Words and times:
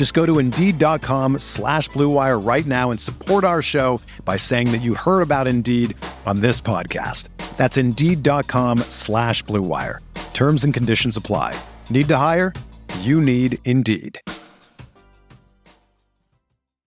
Just 0.00 0.14
go 0.14 0.24
to 0.24 0.38
Indeed.com 0.38 1.40
slash 1.40 1.90
BlueWire 1.90 2.42
right 2.42 2.64
now 2.64 2.90
and 2.90 2.98
support 2.98 3.44
our 3.44 3.60
show 3.60 4.00
by 4.24 4.38
saying 4.38 4.72
that 4.72 4.78
you 4.78 4.94
heard 4.94 5.20
about 5.20 5.46
Indeed 5.46 5.94
on 6.24 6.40
this 6.40 6.58
podcast. 6.58 7.28
That's 7.58 7.76
Indeed.com 7.76 8.78
slash 8.88 9.44
BlueWire. 9.44 9.98
Terms 10.32 10.64
and 10.64 10.72
conditions 10.72 11.18
apply. 11.18 11.54
Need 11.90 12.08
to 12.08 12.16
hire? 12.16 12.54
You 13.00 13.20
need 13.20 13.58
Indeed. 13.66 14.18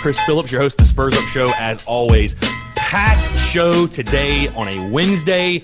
Chris 0.00 0.18
Phillips, 0.22 0.50
your 0.50 0.62
host 0.62 0.80
of 0.80 0.86
the 0.86 0.88
Spurs 0.88 1.14
Up 1.14 1.24
Show. 1.24 1.52
As 1.58 1.84
always, 1.84 2.34
packed 2.74 3.38
show 3.38 3.86
today 3.86 4.48
on 4.48 4.66
a 4.66 4.90
Wednesday. 4.90 5.60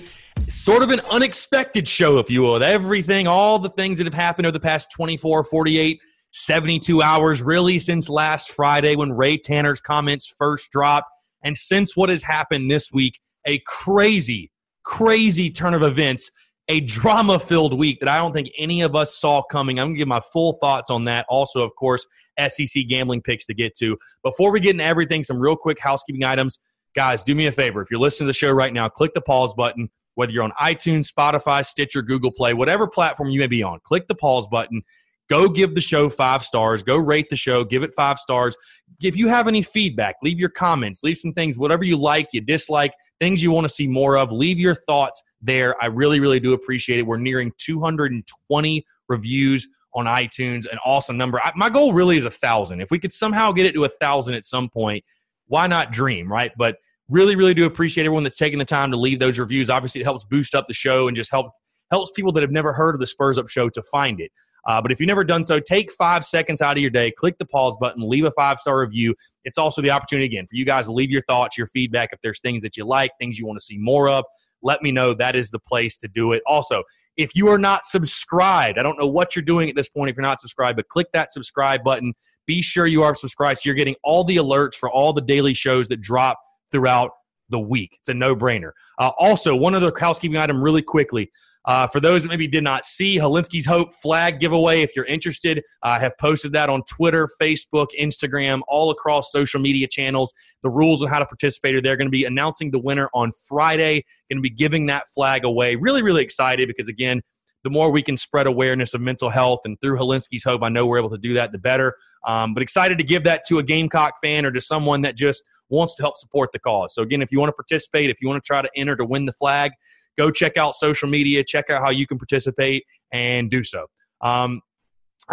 Sort 0.47 0.83
of 0.83 0.91
an 0.91 0.99
unexpected 1.09 1.87
show, 1.87 2.19
if 2.19 2.29
you 2.29 2.43
will, 2.43 2.61
everything, 2.61 3.25
all 3.25 3.57
the 3.57 3.71
things 3.71 3.97
that 3.97 4.05
have 4.05 4.13
happened 4.13 4.45
over 4.45 4.51
the 4.51 4.59
past 4.59 4.89
24, 4.95 5.43
48, 5.43 5.99
72 6.29 7.01
hours, 7.01 7.41
really 7.41 7.79
since 7.79 8.09
last 8.11 8.51
Friday 8.51 8.95
when 8.95 9.11
Ray 9.11 9.39
Tanner's 9.39 9.81
comments 9.81 10.31
first 10.37 10.71
dropped. 10.71 11.09
And 11.43 11.57
since 11.57 11.97
what 11.97 12.09
has 12.09 12.21
happened 12.21 12.69
this 12.69 12.91
week, 12.93 13.19
a 13.47 13.57
crazy, 13.65 14.51
crazy 14.83 15.49
turn 15.49 15.73
of 15.73 15.81
events 15.81 16.29
a 16.69 16.81
drama 16.81 17.39
filled 17.39 17.77
week 17.77 17.99
that 18.01 18.09
I 18.09 18.17
don't 18.17 18.33
think 18.33 18.51
any 18.57 18.81
of 18.81 18.95
us 18.95 19.17
saw 19.17 19.41
coming. 19.41 19.79
I'm 19.79 19.87
going 19.87 19.95
to 19.95 19.99
give 19.99 20.07
my 20.07 20.19
full 20.19 20.53
thoughts 20.53 20.89
on 20.89 21.05
that. 21.05 21.25
Also, 21.29 21.63
of 21.63 21.73
course, 21.75 22.05
SEC 22.47 22.87
gambling 22.87 23.21
picks 23.21 23.45
to 23.45 23.53
get 23.53 23.75
to. 23.77 23.97
Before 24.23 24.51
we 24.51 24.59
get 24.59 24.71
into 24.71 24.83
everything, 24.83 25.23
some 25.23 25.39
real 25.39 25.55
quick 25.55 25.79
housekeeping 25.79 26.23
items. 26.23 26.59
Guys, 26.95 27.23
do 27.23 27.35
me 27.35 27.47
a 27.47 27.51
favor. 27.51 27.81
If 27.81 27.91
you're 27.91 27.99
listening 27.99 28.25
to 28.25 28.29
the 28.29 28.33
show 28.33 28.51
right 28.51 28.73
now, 28.73 28.89
click 28.89 29.13
the 29.13 29.21
pause 29.21 29.53
button, 29.53 29.89
whether 30.15 30.31
you're 30.31 30.43
on 30.43 30.51
iTunes, 30.59 31.11
Spotify, 31.11 31.65
Stitcher, 31.65 32.01
Google 32.01 32.31
Play, 32.31 32.53
whatever 32.53 32.87
platform 32.87 33.29
you 33.29 33.39
may 33.39 33.47
be 33.47 33.63
on. 33.63 33.79
Click 33.83 34.07
the 34.07 34.15
pause 34.15 34.47
button. 34.47 34.81
Go 35.29 35.49
give 35.49 35.75
the 35.75 35.81
show 35.81 36.09
five 36.09 36.43
stars. 36.43 36.83
Go 36.83 36.97
rate 36.97 37.29
the 37.29 37.35
show. 37.35 37.63
Give 37.63 37.83
it 37.83 37.93
five 37.95 38.17
stars. 38.17 38.55
If 39.01 39.15
you 39.15 39.27
have 39.27 39.47
any 39.47 39.61
feedback, 39.61 40.15
leave 40.23 40.39
your 40.39 40.49
comments. 40.49 41.03
Leave 41.03 41.17
some 41.17 41.33
things, 41.33 41.57
whatever 41.57 41.83
you 41.83 41.97
like, 41.97 42.29
you 42.31 42.41
dislike, 42.41 42.93
things 43.19 43.43
you 43.43 43.51
want 43.51 43.65
to 43.65 43.73
see 43.73 43.87
more 43.87 44.17
of. 44.17 44.31
Leave 44.31 44.57
your 44.57 44.75
thoughts 44.75 45.21
there. 45.41 45.81
I 45.81 45.87
really, 45.87 46.19
really 46.19 46.39
do 46.39 46.53
appreciate 46.53 46.99
it. 46.99 47.03
We're 47.03 47.17
nearing 47.17 47.51
220 47.57 48.85
reviews 49.07 49.67
on 49.95 50.05
iTunes, 50.05 50.71
an 50.71 50.77
awesome 50.85 51.17
number. 51.17 51.39
I, 51.41 51.51
my 51.55 51.69
goal 51.69 51.93
really 51.93 52.17
is 52.17 52.23
a 52.23 52.31
thousand. 52.31 52.81
If 52.81 52.91
we 52.91 52.99
could 52.99 53.13
somehow 53.13 53.51
get 53.51 53.65
it 53.65 53.73
to 53.73 53.85
a 53.85 53.89
thousand 53.89 54.35
at 54.35 54.45
some 54.45 54.69
point, 54.69 55.03
why 55.47 55.67
not 55.67 55.91
dream, 55.91 56.31
right? 56.31 56.51
But 56.57 56.77
really, 57.09 57.35
really 57.35 57.53
do 57.53 57.65
appreciate 57.65 58.05
everyone 58.05 58.23
that's 58.23 58.37
taking 58.37 58.59
the 58.59 58.65
time 58.65 58.91
to 58.91 58.97
leave 58.97 59.19
those 59.19 59.39
reviews. 59.39 59.69
Obviously, 59.69 60.01
it 60.01 60.03
helps 60.03 60.25
boost 60.25 60.55
up 60.55 60.67
the 60.67 60.73
show 60.73 61.07
and 61.07 61.15
just 61.15 61.31
help 61.31 61.51
helps 61.89 62.11
people 62.11 62.33
that 62.33 62.43
have 62.43 62.51
never 62.51 62.73
heard 62.73 62.95
of 62.95 62.99
the 62.99 63.07
Spurs 63.07 63.37
Up 63.37 63.47
Show 63.47 63.69
to 63.69 63.81
find 63.83 64.19
it. 64.19 64.31
Uh, 64.67 64.81
but 64.81 64.91
if 64.91 64.99
you've 64.99 65.07
never 65.07 65.23
done 65.23 65.45
so, 65.45 65.59
take 65.59 65.91
five 65.93 66.25
seconds 66.25 66.61
out 66.61 66.75
of 66.75 66.81
your 66.81 66.91
day, 66.91 67.09
click 67.09 67.37
the 67.37 67.45
pause 67.45 67.77
button, 67.79 68.07
leave 68.07 68.25
a 68.25 68.31
five 68.31 68.59
star 68.59 68.81
review. 68.81 69.15
It's 69.45 69.57
also 69.57 69.81
the 69.81 69.91
opportunity, 69.91 70.25
again, 70.25 70.45
for 70.45 70.57
you 70.57 70.65
guys 70.65 70.87
to 70.87 70.91
leave 70.91 71.09
your 71.09 71.23
thoughts, 71.23 71.57
your 71.57 71.67
feedback. 71.67 72.09
If 72.11 72.19
there's 72.21 72.41
things 72.41 72.63
that 72.63 72.75
you 72.75 72.85
like, 72.85 73.11
things 73.19 73.39
you 73.39 73.45
want 73.45 73.57
to 73.59 73.65
see 73.65 73.77
more 73.77 74.09
of, 74.09 74.25
let 74.61 74.81
me 74.81 74.91
know. 74.91 75.13
That 75.13 75.35
is 75.35 75.49
the 75.49 75.59
place 75.59 75.97
to 75.99 76.07
do 76.07 76.31
it. 76.33 76.41
Also, 76.47 76.83
if 77.15 77.35
you 77.35 77.47
are 77.47 77.57
not 77.57 77.85
subscribed, 77.85 78.77
I 78.77 78.83
don't 78.83 78.97
know 78.97 79.07
what 79.07 79.35
you're 79.35 79.43
doing 79.43 79.69
at 79.69 79.75
this 79.75 79.89
point 79.89 80.09
if 80.09 80.15
you're 80.15 80.23
not 80.23 80.39
subscribed, 80.39 80.77
but 80.77 80.87
click 80.89 81.07
that 81.13 81.31
subscribe 81.31 81.83
button. 81.83 82.13
Be 82.45 82.61
sure 82.61 82.87
you 82.87 83.03
are 83.03 83.15
subscribed 83.15 83.59
so 83.59 83.67
you're 83.67 83.75
getting 83.75 83.95
all 84.03 84.23
the 84.23 84.37
alerts 84.37 84.75
for 84.75 84.89
all 84.89 85.13
the 85.13 85.21
daily 85.21 85.53
shows 85.53 85.87
that 85.89 86.01
drop 86.01 86.39
throughout 86.71 87.11
the 87.49 87.59
week. 87.59 87.97
It's 87.99 88.09
a 88.09 88.13
no 88.13 88.35
brainer. 88.35 88.71
Uh, 88.99 89.11
also, 89.17 89.55
one 89.55 89.75
other 89.75 89.91
housekeeping 89.97 90.37
item, 90.37 90.61
really 90.61 90.81
quickly. 90.81 91.31
Uh, 91.67 91.85
for 91.85 91.99
those 91.99 92.23
that 92.23 92.29
maybe 92.29 92.47
did 92.47 92.63
not 92.63 92.85
see, 92.85 93.17
Hilinski's 93.17 93.65
Hope 93.65 93.93
flag 93.93 94.39
giveaway, 94.39 94.81
if 94.81 94.95
you're 94.95 95.05
interested, 95.05 95.61
I 95.83 95.99
have 95.99 96.17
posted 96.17 96.53
that 96.53 96.69
on 96.69 96.81
Twitter, 96.83 97.27
Facebook, 97.39 97.87
Instagram, 97.99 98.61
all 98.69 98.89
across 98.89 99.33
social 99.33 99.59
media 99.59 99.85
channels. 99.85 100.33
The 100.63 100.69
rules 100.69 101.03
on 101.03 101.09
how 101.09 101.19
to 101.19 101.25
participate 101.25 101.75
are 101.75 101.81
there. 101.81 101.91
They're 101.91 101.97
going 101.97 102.07
to 102.07 102.11
be 102.11 102.25
announcing 102.25 102.71
the 102.71 102.79
winner 102.79 103.09
on 103.13 103.31
Friday. 103.47 104.05
Going 104.29 104.37
to 104.37 104.41
be 104.41 104.49
giving 104.49 104.85
that 104.85 105.09
flag 105.09 105.43
away. 105.43 105.75
Really, 105.75 106.03
really 106.03 106.23
excited 106.23 106.67
because, 106.67 106.87
again, 106.87 107.21
the 107.63 107.69
more 107.69 107.91
we 107.91 108.01
can 108.01 108.15
spread 108.15 108.47
awareness 108.47 108.93
of 108.93 109.01
mental 109.01 109.29
health 109.29 109.59
and 109.65 109.79
through 109.81 109.97
Hilinski's 109.97 110.43
Hope, 110.45 110.63
I 110.63 110.69
know 110.69 110.85
we're 110.85 110.99
able 110.99 111.09
to 111.09 111.17
do 111.17 111.33
that, 111.33 111.51
the 111.51 111.57
better. 111.57 111.95
Um, 112.25 112.53
but 112.53 112.63
excited 112.63 112.97
to 112.97 113.03
give 113.03 113.25
that 113.25 113.43
to 113.47 113.59
a 113.59 113.63
Gamecock 113.63 114.13
fan 114.23 114.45
or 114.45 114.51
to 114.51 114.61
someone 114.61 115.01
that 115.01 115.17
just 115.17 115.43
wants 115.69 115.95
to 115.95 116.03
help 116.03 116.15
support 116.17 116.51
the 116.53 116.59
cause. 116.59 116.93
So, 116.93 117.01
again, 117.01 117.21
if 117.21 117.29
you 117.31 117.39
want 117.39 117.49
to 117.49 117.53
participate, 117.53 118.09
if 118.09 118.21
you 118.21 118.29
want 118.29 118.41
to 118.41 118.47
try 118.47 118.61
to 118.61 118.69
enter 118.75 118.95
to 118.95 119.03
win 119.05 119.25
the 119.25 119.33
flag, 119.33 119.71
go 120.17 120.31
check 120.31 120.57
out 120.57 120.75
social 120.75 121.09
media, 121.09 121.43
check 121.43 121.69
out 121.69 121.81
how 121.81 121.89
you 121.89 122.07
can 122.07 122.17
participate, 122.17 122.85
and 123.11 123.49
do 123.49 123.63
so. 123.63 123.85
Um, 124.21 124.61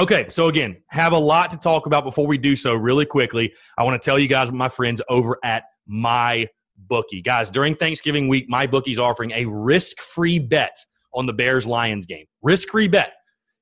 okay, 0.01 0.27
so 0.29 0.49
again, 0.49 0.77
have 0.89 1.13
a 1.13 1.19
lot 1.19 1.51
to 1.51 1.57
talk 1.57 1.87
about 1.87 2.05
before 2.05 2.27
we 2.27 2.39
do 2.39 2.57
so. 2.57 2.75
Really 2.75 3.07
quickly, 3.07 3.53
I 3.79 3.85
want 3.85 4.01
to 4.01 4.05
tell 4.05 4.19
you 4.19 4.29
guys, 4.29 4.53
my 4.53 4.69
friends 4.69 5.01
over 5.09 5.39
at 5.45 5.65
my 5.87 6.49
bookie, 6.77 7.23
guys. 7.23 7.51
During 7.51 7.75
Thanksgiving 7.75 8.29
week, 8.29 8.51
MyBookie's 8.51 8.99
offering 8.99 9.33
a 9.33 9.45
risk-free 9.47 10.41
bet 10.41 10.77
on 11.15 11.27
the 11.27 11.33
Bears 11.33 11.67
Lions 11.67 12.07
game. 12.07 12.27
Risk-free 12.43 12.89
bet. 12.89 13.13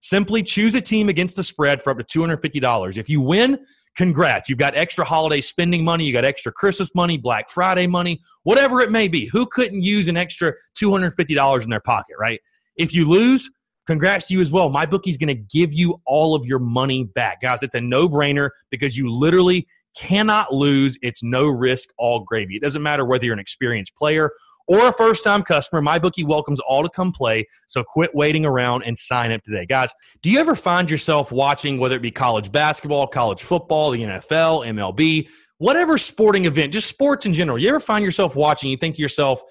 Simply 0.00 0.42
choose 0.42 0.74
a 0.74 0.80
team 0.80 1.08
against 1.08 1.36
the 1.36 1.44
spread 1.44 1.80
for 1.82 1.90
up 1.90 1.98
to 1.98 2.18
$250. 2.18 2.98
If 2.98 3.08
you 3.08 3.20
win, 3.20 3.58
congrats. 3.96 4.48
You've 4.48 4.58
got 4.58 4.74
extra 4.74 5.04
holiday 5.04 5.40
spending 5.40 5.84
money, 5.84 6.04
you 6.04 6.12
got 6.12 6.24
extra 6.24 6.52
Christmas 6.52 6.94
money, 6.94 7.16
Black 7.16 7.50
Friday 7.50 7.86
money, 7.86 8.20
whatever 8.44 8.80
it 8.80 8.90
may 8.90 9.08
be. 9.08 9.26
Who 9.26 9.46
couldn't 9.46 9.82
use 9.82 10.08
an 10.08 10.16
extra 10.16 10.54
$250 10.76 11.64
in 11.64 11.70
their 11.70 11.80
pocket, 11.80 12.16
right? 12.18 12.40
If 12.76 12.94
you 12.94 13.08
lose, 13.08 13.50
congrats 13.86 14.28
to 14.28 14.34
you 14.34 14.40
as 14.40 14.50
well. 14.50 14.70
MyBookie's 14.70 15.18
going 15.18 15.28
to 15.28 15.34
give 15.34 15.72
you 15.72 16.00
all 16.06 16.34
of 16.34 16.46
your 16.46 16.58
money 16.58 17.04
back. 17.04 17.42
Guys, 17.42 17.62
it's 17.62 17.74
a 17.74 17.80
no 17.80 18.08
brainer 18.08 18.50
because 18.70 18.96
you 18.96 19.10
literally 19.10 19.66
cannot 19.96 20.52
lose. 20.54 20.98
It's 21.02 21.22
no 21.22 21.46
risk, 21.46 21.90
all 21.98 22.20
gravy. 22.20 22.56
It 22.56 22.62
doesn't 22.62 22.82
matter 22.82 23.04
whether 23.04 23.24
you're 23.24 23.34
an 23.34 23.40
experienced 23.40 23.94
player 23.96 24.30
or 24.72 24.88
a 24.88 24.92
first 24.92 25.22
time 25.22 25.42
customer, 25.42 25.82
MyBookie 25.82 26.24
welcomes 26.24 26.58
all 26.60 26.82
to 26.82 26.88
come 26.88 27.12
play. 27.12 27.46
So 27.68 27.84
quit 27.84 28.14
waiting 28.14 28.46
around 28.46 28.84
and 28.84 28.96
sign 28.96 29.30
up 29.30 29.42
today. 29.44 29.66
Guys, 29.66 29.92
do 30.22 30.30
you 30.30 30.40
ever 30.40 30.54
find 30.54 30.90
yourself 30.90 31.30
watching, 31.30 31.78
whether 31.78 31.96
it 31.96 32.02
be 32.02 32.10
college 32.10 32.50
basketball, 32.50 33.06
college 33.06 33.42
football, 33.42 33.90
the 33.90 34.00
NFL, 34.00 34.66
MLB, 34.66 35.28
whatever 35.58 35.98
sporting 35.98 36.46
event, 36.46 36.72
just 36.72 36.88
sports 36.88 37.26
in 37.26 37.34
general? 37.34 37.58
You 37.58 37.68
ever 37.68 37.80
find 37.80 38.02
yourself 38.02 38.34
watching, 38.34 38.70
you 38.70 38.78
think 38.78 38.94
to 38.96 39.02
yourself, 39.02 39.42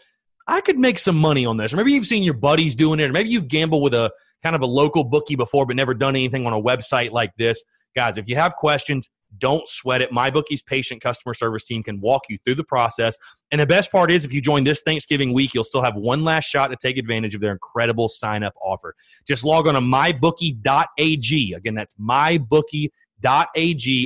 I 0.47 0.59
could 0.59 0.79
make 0.79 0.97
some 0.97 1.17
money 1.17 1.45
on 1.45 1.55
this. 1.55 1.71
Or 1.71 1.77
maybe 1.77 1.91
you've 1.91 2.07
seen 2.07 2.23
your 2.23 2.33
buddies 2.33 2.73
doing 2.73 2.99
it, 2.99 3.03
or 3.03 3.13
maybe 3.13 3.29
you've 3.29 3.47
gambled 3.47 3.83
with 3.83 3.93
a 3.93 4.11
kind 4.41 4.55
of 4.55 4.63
a 4.63 4.65
local 4.65 5.03
bookie 5.03 5.35
before, 5.35 5.67
but 5.67 5.75
never 5.75 5.93
done 5.93 6.15
anything 6.15 6.47
on 6.47 6.53
a 6.53 6.59
website 6.59 7.11
like 7.11 7.35
this. 7.37 7.63
Guys, 7.95 8.17
if 8.17 8.27
you 8.27 8.35
have 8.35 8.55
questions, 8.55 9.09
don't 9.37 9.67
sweat 9.67 10.01
it. 10.01 10.11
MyBookie's 10.11 10.61
patient 10.61 11.01
customer 11.01 11.33
service 11.33 11.65
team 11.65 11.83
can 11.83 12.01
walk 12.01 12.23
you 12.29 12.37
through 12.45 12.55
the 12.55 12.63
process. 12.63 13.17
And 13.51 13.61
the 13.61 13.65
best 13.65 13.91
part 13.91 14.11
is, 14.11 14.25
if 14.25 14.33
you 14.33 14.41
join 14.41 14.63
this 14.63 14.81
Thanksgiving 14.81 15.33
week, 15.33 15.53
you'll 15.53 15.63
still 15.63 15.81
have 15.83 15.95
one 15.95 16.23
last 16.23 16.45
shot 16.45 16.67
to 16.69 16.75
take 16.75 16.97
advantage 16.97 17.33
of 17.35 17.41
their 17.41 17.51
incredible 17.51 18.09
sign 18.09 18.43
up 18.43 18.53
offer. 18.61 18.95
Just 19.27 19.43
log 19.45 19.67
on 19.67 19.75
to 19.75 19.81
mybookie.ag. 19.81 21.53
Again, 21.53 21.75
that's 21.75 21.95
mybookie.ag 21.95 22.89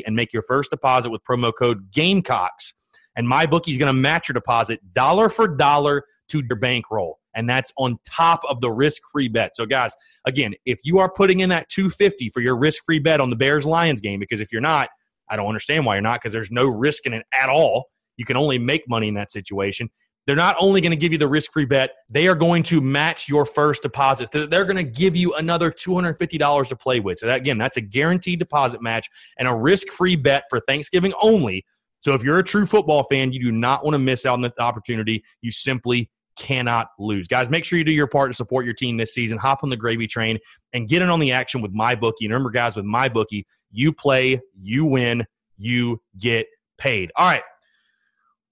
and 0.06 0.16
make 0.16 0.34
your 0.34 0.44
first 0.44 0.70
deposit 0.70 1.10
with 1.10 1.24
promo 1.24 1.52
code 1.58 1.92
GAMECOCKS. 1.92 2.74
And 3.18 3.28
MyBookie 3.28 3.70
is 3.70 3.78
going 3.78 3.88
to 3.88 3.94
match 3.94 4.28
your 4.28 4.34
deposit 4.34 4.82
dollar 4.94 5.30
for 5.30 5.48
dollar 5.48 6.04
to 6.28 6.40
your 6.40 6.58
bankroll 6.58 7.20
and 7.36 7.48
that's 7.50 7.72
on 7.78 7.98
top 8.08 8.42
of 8.50 8.62
the 8.62 8.72
risk-free 8.72 9.28
bet. 9.28 9.56
So 9.56 9.66
guys, 9.66 9.94
again, 10.26 10.54
if 10.66 10.80
you 10.84 11.00
are 11.00 11.12
putting 11.12 11.42
in 11.42 11.50
that 11.50 11.70
250 11.70 12.30
for 12.30 12.42
your 12.42 12.56
risk-free 12.58 13.00
bet 13.00 13.22
on 13.22 13.30
the 13.30 13.36
Bears 13.36 13.66
Lions 13.66 14.02
game 14.02 14.20
because 14.20 14.42
if 14.42 14.52
you're 14.52 14.62
not, 14.62 14.90
I 15.30 15.36
don't 15.36 15.48
understand 15.48 15.86
why 15.86 15.96
you're 15.96 16.02
not 16.02 16.22
because 16.22 16.34
there's 16.34 16.52
no 16.52 16.66
risk 16.66 17.06
in 17.06 17.14
it 17.14 17.26
at 17.40 17.50
all. 17.50 17.86
You 18.18 18.26
can 18.26 18.38
only 18.38 18.58
make 18.58 18.88
money 18.88 19.08
in 19.08 19.14
that 19.16 19.32
situation. 19.32 19.90
They're 20.28 20.36
not 20.36 20.56
only 20.60 20.82
going 20.82 20.92
to 20.92 20.98
give 20.98 21.12
you 21.12 21.20
the 21.20 21.28
risk 21.28 21.52
free 21.52 21.66
bet, 21.66 21.92
they 22.10 22.28
are 22.28 22.36
going 22.36 22.64
to 22.64 22.82
match 22.82 23.30
your 23.30 23.46
first 23.46 23.84
deposit. 23.84 24.30
They're 24.32 24.66
going 24.66 24.76
to 24.78 24.84
give 24.84 25.16
you 25.16 25.36
another 25.36 25.70
$250 25.70 26.68
to 26.68 26.76
play 26.76 27.00
with. 27.00 27.20
So, 27.20 27.28
that, 27.28 27.38
again, 27.38 27.60
that's 27.60 27.78
a 27.78 27.82
guaranteed 27.82 28.40
deposit 28.40 28.82
match 28.82 29.08
and 29.38 29.48
a 29.48 29.54
risk 29.54 29.88
free 29.90 30.16
bet 30.16 30.46
for 30.50 30.60
Thanksgiving 30.62 31.14
only. 31.22 31.64
So, 32.00 32.16
if 32.16 32.24
you're 32.24 32.40
a 32.40 32.44
true 32.44 32.66
football 32.66 33.04
fan, 33.04 33.34
you 33.34 33.40
do 33.40 33.52
not 33.52 33.84
want 33.84 33.94
to 33.94 34.00
miss 34.00 34.26
out 34.26 34.34
on 34.34 34.42
the 34.42 34.52
opportunity. 34.60 35.24
You 35.42 35.52
simply 35.52 36.10
cannot 36.38 36.88
lose. 37.00 37.28
Guys, 37.28 37.50
make 37.50 37.66
sure 37.66 37.78
you 37.78 37.86
do 37.86 37.92
your 37.92 38.08
part 38.08 38.32
to 38.32 38.36
support 38.36 38.66
your 38.66 38.74
team 38.74 38.98
this 38.98 39.14
season. 39.14 39.38
Hop 39.38 39.64
on 39.64 39.70
the 39.70 39.78
gravy 39.78 40.08
train 40.08 40.40
and 40.74 40.88
get 40.88 41.02
in 41.02 41.10
on 41.10 41.20
the 41.20 41.32
action 41.32 41.62
with 41.62 41.74
MyBookie. 41.74 42.22
And 42.22 42.32
remember, 42.32 42.52
guys, 42.52 42.76
with 42.76 42.86
MyBookie, 42.86 43.46
you 43.72 43.94
play, 43.94 44.42
you 44.58 44.86
win, 44.86 45.26
you 45.58 46.02
get 46.18 46.48
paid. 46.78 47.12
All 47.16 47.28
right. 47.28 47.44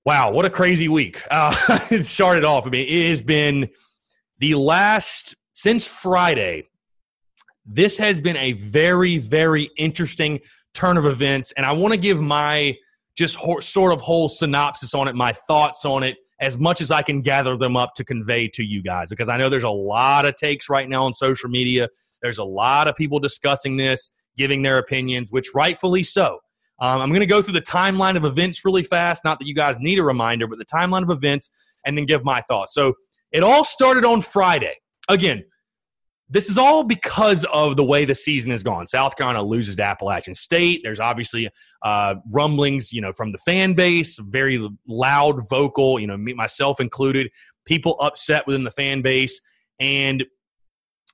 Wow, 0.06 0.31
what 0.31 0.44
a 0.44 0.50
crazy 0.50 0.89
week. 0.89 1.21
Uh, 1.31 1.80
it 1.91 2.06
started 2.06 2.44
off. 2.44 2.68
I 2.68 2.69
mean, 2.69 2.85
it 2.88 3.09
has 3.09 3.21
been 3.21 3.69
the 4.39 4.56
last, 4.56 5.35
since 5.53 5.88
Friday, 5.88 6.68
this 7.65 7.97
has 7.97 8.19
been 8.19 8.35
a 8.38 8.51
very, 8.53 9.18
very 9.18 9.69
interesting 9.77 10.41
turn 10.74 10.97
of 10.97 11.06
events. 11.06 11.54
And 11.54 11.66
I 11.66 11.71
want 11.71 11.94
to 11.94 11.99
give 11.99 12.19
my 12.19 12.75
just 13.16 13.35
ho- 13.35 13.59
sort 13.59 13.94
of 13.94 14.02
whole 14.02 14.28
synopsis 14.28 14.94
on 14.94 15.07
it, 15.07 15.16
my 15.16 15.31
thoughts 15.31 15.85
on 15.85 16.04
it, 16.04 16.18
as 16.44 16.59
much 16.59 16.81
as 16.81 16.92
I 16.92 17.02
can 17.02 17.21
gather 17.21 17.56
them 17.56 17.78
up 17.78 17.95
to 17.95 18.04
convey 18.04 18.50
to 18.50 18.66
you 18.66 18.83
guys 18.83 19.09
because 19.09 19.30
I 19.30 19.38
know 19.38 19.47
there's 19.47 19.64
a 19.64 19.69
lot 19.69 20.26
of 20.26 20.35
takes 20.35 20.69
right 20.69 20.90
now 20.90 21.06
on 21.06 21.14
social 21.14 21.50
media. 21.50 21.88
There's 22.21 22.38
a 22.38 22.44
lot 22.44 22.90
of 22.90 22.97
people 22.97 23.18
discussing 23.18 23.78
this, 23.78 24.12
giving 24.38 24.62
their 24.62 24.78
opinions, 24.78 25.31
which 25.31 25.47
rightfully 25.56 26.04
so. 26.04 26.40
Um, 26.81 27.02
I'm 27.02 27.09
going 27.09 27.21
to 27.21 27.26
go 27.26 27.42
through 27.42 27.54
the 27.54 27.62
timeline 27.62 28.18
of 28.18 28.26
events 28.26 28.66
really 28.66 28.83
fast. 28.83 29.23
Not 29.23 29.40
that 29.40 29.47
you 29.47 29.56
guys 29.56 29.78
need 29.80 30.00
a 30.00 30.04
reminder, 30.04 30.45
but 30.45 30.57
the 30.57 30.66
timeline 30.66 31.04
of 31.04 31.09
events 31.12 31.50
and 31.85 31.97
then 31.97 32.06
give 32.06 32.26
my 32.26 32.42
thoughts. 32.42 32.73
So 32.73 32.94
it 33.31 33.42
all 33.42 33.64
started 33.64 34.04
on 34.04 34.21
Friday. 34.21 34.76
Again, 35.07 35.45
this 36.33 36.49
is 36.49 36.57
all 36.57 36.81
because 36.83 37.45
of 37.54 37.78
the 37.78 37.83
way 37.83 38.06
the 38.06 38.16
season 38.16 38.49
has 38.49 38.63
gone. 38.63 38.87
South 38.87 39.16
Carolina 39.16 39.44
loses 39.44 39.75
to 39.75 39.83
Appalachian 39.83 40.33
State. 40.33 40.81
There's 40.83 40.99
obviously 40.99 41.47
uh, 41.83 42.16
rumblings, 42.31 42.92
you 42.92 43.02
know, 43.02 43.13
from 43.13 43.31
the 43.31 43.37
fan 43.37 43.73
base, 43.73 44.18
very 44.18 44.68
loud, 44.87 45.47
vocal, 45.47 45.99
you 45.99 46.07
know, 46.07 46.18
me, 46.18 46.33
myself 46.33 46.80
included, 46.80 47.30
people 47.66 47.97
upset 47.99 48.47
within 48.47 48.63
the 48.63 48.71
fan 48.71 49.04
base. 49.04 49.40
And, 49.80 50.23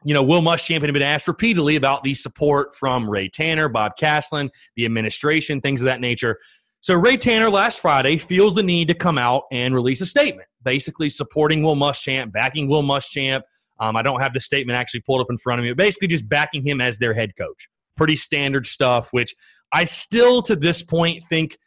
you 0.05 0.13
know, 0.13 0.23
Will 0.23 0.41
Muschamp 0.41 0.81
had 0.83 0.93
been 0.93 1.01
asked 1.01 1.27
repeatedly 1.27 1.75
about 1.75 2.01
the 2.03 2.13
support 2.13 2.73
from 2.73 3.09
Ray 3.09 3.27
Tanner, 3.27 3.67
Bob 3.67 3.97
Caslen, 3.99 4.49
the 4.77 4.85
administration, 4.85 5.59
things 5.59 5.81
of 5.81 5.85
that 5.85 5.99
nature. 5.99 6.39
So 6.79 6.95
Ray 6.95 7.17
Tanner 7.17 7.49
last 7.49 7.81
Friday 7.81 8.19
feels 8.19 8.55
the 8.55 8.63
need 8.63 8.88
to 8.88 8.93
come 8.93 9.17
out 9.17 9.43
and 9.51 9.75
release 9.75 9.99
a 9.99 10.05
statement, 10.05 10.47
basically 10.63 11.09
supporting 11.09 11.61
Will 11.61 11.75
Muschamp, 11.75 12.31
backing 12.31 12.69
Will 12.69 12.83
Muschamp– 12.83 13.41
um, 13.79 13.95
I 13.95 14.01
don't 14.01 14.21
have 14.21 14.33
the 14.33 14.41
statement 14.41 14.77
actually 14.77 15.01
pulled 15.01 15.21
up 15.21 15.27
in 15.29 15.38
front 15.38 15.59
of 15.59 15.63
me, 15.63 15.71
but 15.71 15.77
basically 15.77 16.07
just 16.07 16.27
backing 16.27 16.65
him 16.65 16.81
as 16.81 16.98
their 16.98 17.13
head 17.13 17.31
coach. 17.38 17.69
Pretty 17.95 18.15
standard 18.15 18.65
stuff, 18.65 19.09
which 19.12 19.33
I 19.74 19.86
still 19.86 20.41
to 20.43 20.55
this 20.55 20.83
point 20.83 21.24
think 21.29 21.57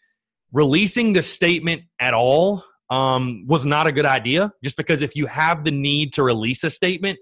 releasing 0.52 1.12
the 1.12 1.23
statement 1.23 1.83
at 1.99 2.14
all 2.14 2.64
um, 2.90 3.47
was 3.47 3.64
not 3.64 3.87
a 3.87 3.92
good 3.92 4.04
idea, 4.04 4.52
just 4.62 4.76
because 4.76 5.02
if 5.02 5.16
you 5.16 5.26
have 5.26 5.64
the 5.64 5.71
need 5.71 6.12
to 6.14 6.23
release 6.23 6.62
a 6.64 6.71
statement, 6.71 7.19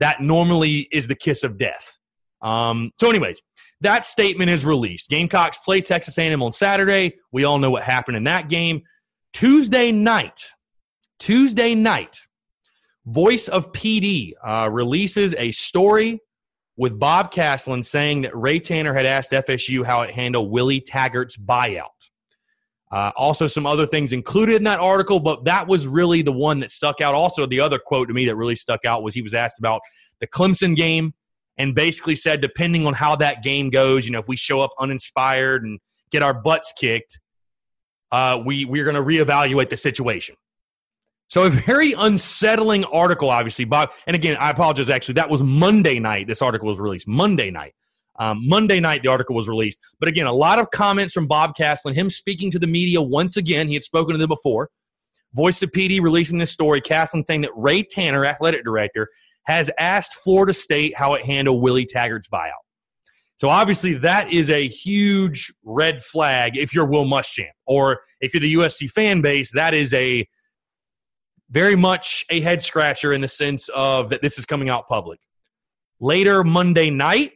that 0.00 0.20
normally 0.20 0.88
is 0.92 1.06
the 1.06 1.14
kiss 1.14 1.42
of 1.42 1.58
death. 1.58 1.98
Um, 2.42 2.90
so, 3.00 3.08
anyways, 3.08 3.40
that 3.80 4.04
statement 4.04 4.50
is 4.50 4.66
released. 4.66 5.08
Gamecocks 5.08 5.58
play 5.58 5.80
Texas 5.80 6.18
A&M 6.18 6.42
on 6.42 6.52
Saturday. 6.52 7.16
We 7.32 7.44
all 7.44 7.58
know 7.58 7.70
what 7.70 7.82
happened 7.82 8.18
in 8.18 8.24
that 8.24 8.48
game. 8.48 8.82
Tuesday 9.32 9.90
night, 9.90 10.52
Tuesday 11.18 11.74
night, 11.74 12.25
Voice 13.06 13.48
of 13.48 13.72
PD 13.72 14.32
uh, 14.42 14.68
releases 14.70 15.34
a 15.36 15.52
story 15.52 16.20
with 16.76 16.98
Bob 16.98 17.32
Caslen 17.32 17.84
saying 17.84 18.22
that 18.22 18.36
Ray 18.36 18.58
Tanner 18.58 18.92
had 18.92 19.06
asked 19.06 19.30
FSU 19.30 19.84
how 19.84 20.02
it 20.02 20.10
handled 20.10 20.50
Willie 20.50 20.80
Taggart's 20.80 21.36
buyout. 21.36 21.84
Uh, 22.92 23.10
also, 23.16 23.46
some 23.46 23.66
other 23.66 23.86
things 23.86 24.12
included 24.12 24.56
in 24.56 24.64
that 24.64 24.78
article, 24.78 25.18
but 25.18 25.44
that 25.44 25.66
was 25.66 25.86
really 25.86 26.22
the 26.22 26.32
one 26.32 26.60
that 26.60 26.70
stuck 26.70 27.00
out. 27.00 27.14
Also, 27.14 27.46
the 27.46 27.60
other 27.60 27.78
quote 27.78 28.08
to 28.08 28.14
me 28.14 28.26
that 28.26 28.36
really 28.36 28.54
stuck 28.54 28.84
out 28.84 29.02
was 29.02 29.14
he 29.14 29.22
was 29.22 29.34
asked 29.34 29.58
about 29.58 29.80
the 30.20 30.26
Clemson 30.26 30.76
game 30.76 31.12
and 31.58 31.74
basically 31.74 32.14
said, 32.14 32.40
depending 32.40 32.86
on 32.86 32.92
how 32.94 33.16
that 33.16 33.42
game 33.42 33.70
goes, 33.70 34.06
you 34.06 34.12
know, 34.12 34.20
if 34.20 34.28
we 34.28 34.36
show 34.36 34.60
up 34.60 34.70
uninspired 34.78 35.64
and 35.64 35.80
get 36.10 36.22
our 36.22 36.34
butts 36.34 36.72
kicked, 36.78 37.18
uh, 38.12 38.40
we 38.44 38.64
we're 38.64 38.84
going 38.84 38.94
to 38.94 39.02
reevaluate 39.02 39.68
the 39.68 39.76
situation. 39.76 40.36
So 41.28 41.44
a 41.44 41.50
very 41.50 41.92
unsettling 41.92 42.84
article, 42.84 43.30
obviously, 43.30 43.64
Bob. 43.64 43.90
And 44.06 44.14
again, 44.14 44.36
I 44.38 44.50
apologize. 44.50 44.90
Actually, 44.90 45.14
that 45.14 45.30
was 45.30 45.42
Monday 45.42 45.98
night. 45.98 46.28
This 46.28 46.40
article 46.40 46.68
was 46.68 46.78
released 46.78 47.08
Monday 47.08 47.50
night. 47.50 47.74
Um, 48.18 48.40
Monday 48.48 48.80
night, 48.80 49.02
the 49.02 49.08
article 49.08 49.34
was 49.34 49.48
released. 49.48 49.78
But 50.00 50.08
again, 50.08 50.26
a 50.26 50.32
lot 50.32 50.58
of 50.58 50.70
comments 50.70 51.12
from 51.12 51.26
Bob 51.26 51.54
Caslen, 51.56 51.94
him 51.94 52.08
speaking 52.08 52.50
to 52.52 52.58
the 52.58 52.66
media 52.66 53.02
once 53.02 53.36
again. 53.36 53.68
He 53.68 53.74
had 53.74 53.84
spoken 53.84 54.12
to 54.12 54.18
them 54.18 54.28
before. 54.28 54.70
Voice 55.34 55.62
of 55.62 55.70
PD 55.70 56.00
releasing 56.00 56.38
this 56.38 56.50
story. 56.50 56.80
Caslen 56.80 57.24
saying 57.24 57.42
that 57.42 57.50
Ray 57.54 57.82
Tanner, 57.82 58.24
athletic 58.24 58.64
director, 58.64 59.08
has 59.42 59.70
asked 59.78 60.14
Florida 60.14 60.54
State 60.54 60.96
how 60.96 61.14
it 61.14 61.24
handled 61.24 61.62
Willie 61.62 61.86
Taggart's 61.86 62.28
buyout. 62.28 62.52
So 63.38 63.50
obviously, 63.50 63.94
that 63.94 64.32
is 64.32 64.48
a 64.48 64.66
huge 64.66 65.52
red 65.62 66.02
flag 66.02 66.56
if 66.56 66.74
you're 66.74 66.86
Will 66.86 67.04
Muschamp, 67.04 67.50
or 67.66 68.00
if 68.20 68.32
you're 68.32 68.40
the 68.40 68.54
USC 68.54 68.90
fan 68.90 69.20
base, 69.20 69.52
that 69.52 69.74
is 69.74 69.92
a 69.92 70.26
very 71.50 71.76
much 71.76 72.24
a 72.30 72.40
head 72.40 72.62
scratcher 72.62 73.12
in 73.12 73.20
the 73.20 73.28
sense 73.28 73.68
of 73.68 74.10
that 74.10 74.22
this 74.22 74.38
is 74.38 74.44
coming 74.44 74.68
out 74.68 74.88
public. 74.88 75.20
Later 76.00 76.44
Monday 76.44 76.90
night, 76.90 77.32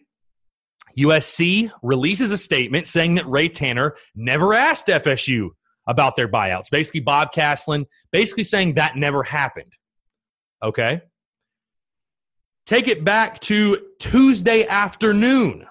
USC 0.99 1.71
releases 1.83 2.31
a 2.31 2.39
statement 2.39 2.87
saying 2.87 3.15
that 3.15 3.27
Ray 3.27 3.49
Tanner 3.49 3.97
never 4.15 4.53
asked 4.55 4.89
FSU 4.89 5.51
about 5.87 6.17
their 6.17 6.29
buyouts. 6.29 6.71
Basically, 6.71 7.01
Bob 7.01 7.33
Caslen 7.33 7.87
basically 8.13 8.45
saying 8.45 8.75
that 8.75 8.97
never 8.97 9.23
happened. 9.23 9.73
Okay. 10.63 11.01
Take 12.67 12.89
it 12.89 13.05
back 13.05 13.41
to 13.41 13.79
Tuesday 13.99 14.67
afternoon. 14.67 15.67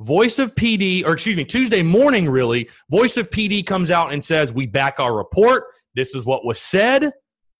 Voice 0.00 0.38
of 0.38 0.54
PD, 0.54 1.06
or 1.06 1.12
excuse 1.12 1.36
me, 1.36 1.44
Tuesday 1.44 1.80
morning, 1.82 2.28
really, 2.28 2.68
Voice 2.90 3.16
of 3.16 3.30
PD 3.30 3.64
comes 3.64 3.90
out 3.90 4.12
and 4.12 4.22
says, 4.22 4.52
We 4.52 4.66
back 4.66 4.98
our 4.98 5.16
report. 5.16 5.64
This 5.94 6.14
is 6.14 6.24
what 6.24 6.44
was 6.44 6.60
said. 6.60 7.12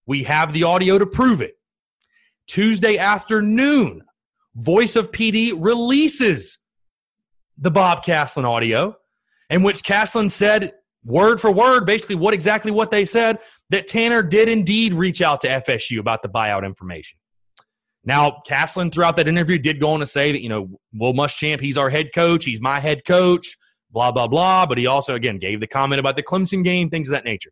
We 0.07 0.25
have 0.25 0.53
the 0.53 0.65
audio 0.65 0.99
to 0.99 1.07
prove 1.07 1.41
it. 1.41 1.55
Tuesday 2.47 2.99
afternoon, 2.99 4.03
Voice 4.57 4.97
of 4.97 5.11
PD 5.11 5.53
releases 5.59 6.59
the 7.59 7.71
Bob 7.71 8.05
Caslen 8.05 8.45
audio, 8.45 8.97
in 9.51 9.63
which 9.63 9.83
Caslen 9.83 10.31
said 10.31 10.73
word 11.05 11.41
for 11.41 11.51
word, 11.51 11.87
basically 11.87 12.17
what 12.17 12.35
exactly 12.35 12.71
what 12.71 12.91
they 12.91 13.05
said, 13.05 13.39
that 13.71 13.89
Tanner 13.89 14.23
did 14.23 14.49
indeed 14.49 14.95
reach 14.95 15.23
out 15.23 15.41
to 15.43 15.49
FSU 15.49 15.99
about 15.99 16.23
the 16.23 16.29
buyout 16.29 16.65
information. 16.65 17.19
Now, 18.05 18.43
Caslen 18.47 18.93
throughout 18.93 19.17
that 19.17 19.29
interview 19.29 19.59
did 19.59 19.81
go 19.81 19.91
on 19.91 20.01
to 20.01 20.07
say 20.07 20.33
that, 20.33 20.43
you 20.43 20.49
know, 20.49 20.69
Will 20.93 21.15
Muschamp, 21.15 21.61
he's 21.61 21.79
our 21.79 21.89
head 21.89 22.11
coach, 22.15 22.45
he's 22.45 22.61
my 22.61 22.79
head 22.79 23.05
coach, 23.07 23.57
blah, 23.91 24.13
blah, 24.13 24.27
blah. 24.27 24.67
But 24.67 24.79
he 24.79 24.87
also, 24.87 25.15
again, 25.15 25.39
gave 25.39 25.61
the 25.61 25.67
comment 25.67 26.01
about 26.01 26.17
the 26.17 26.23
Clemson 26.23 26.63
game, 26.63 26.91
things 26.91 27.09
of 27.09 27.13
that 27.13 27.25
nature. 27.25 27.51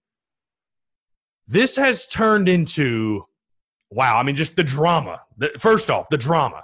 This 1.48 1.76
has 1.76 2.06
turned 2.06 2.48
into, 2.48 3.24
wow, 3.90 4.16
I 4.18 4.22
mean, 4.22 4.34
just 4.34 4.56
the 4.56 4.64
drama. 4.64 5.20
The, 5.38 5.50
first 5.58 5.90
off, 5.90 6.08
the 6.08 6.18
drama 6.18 6.62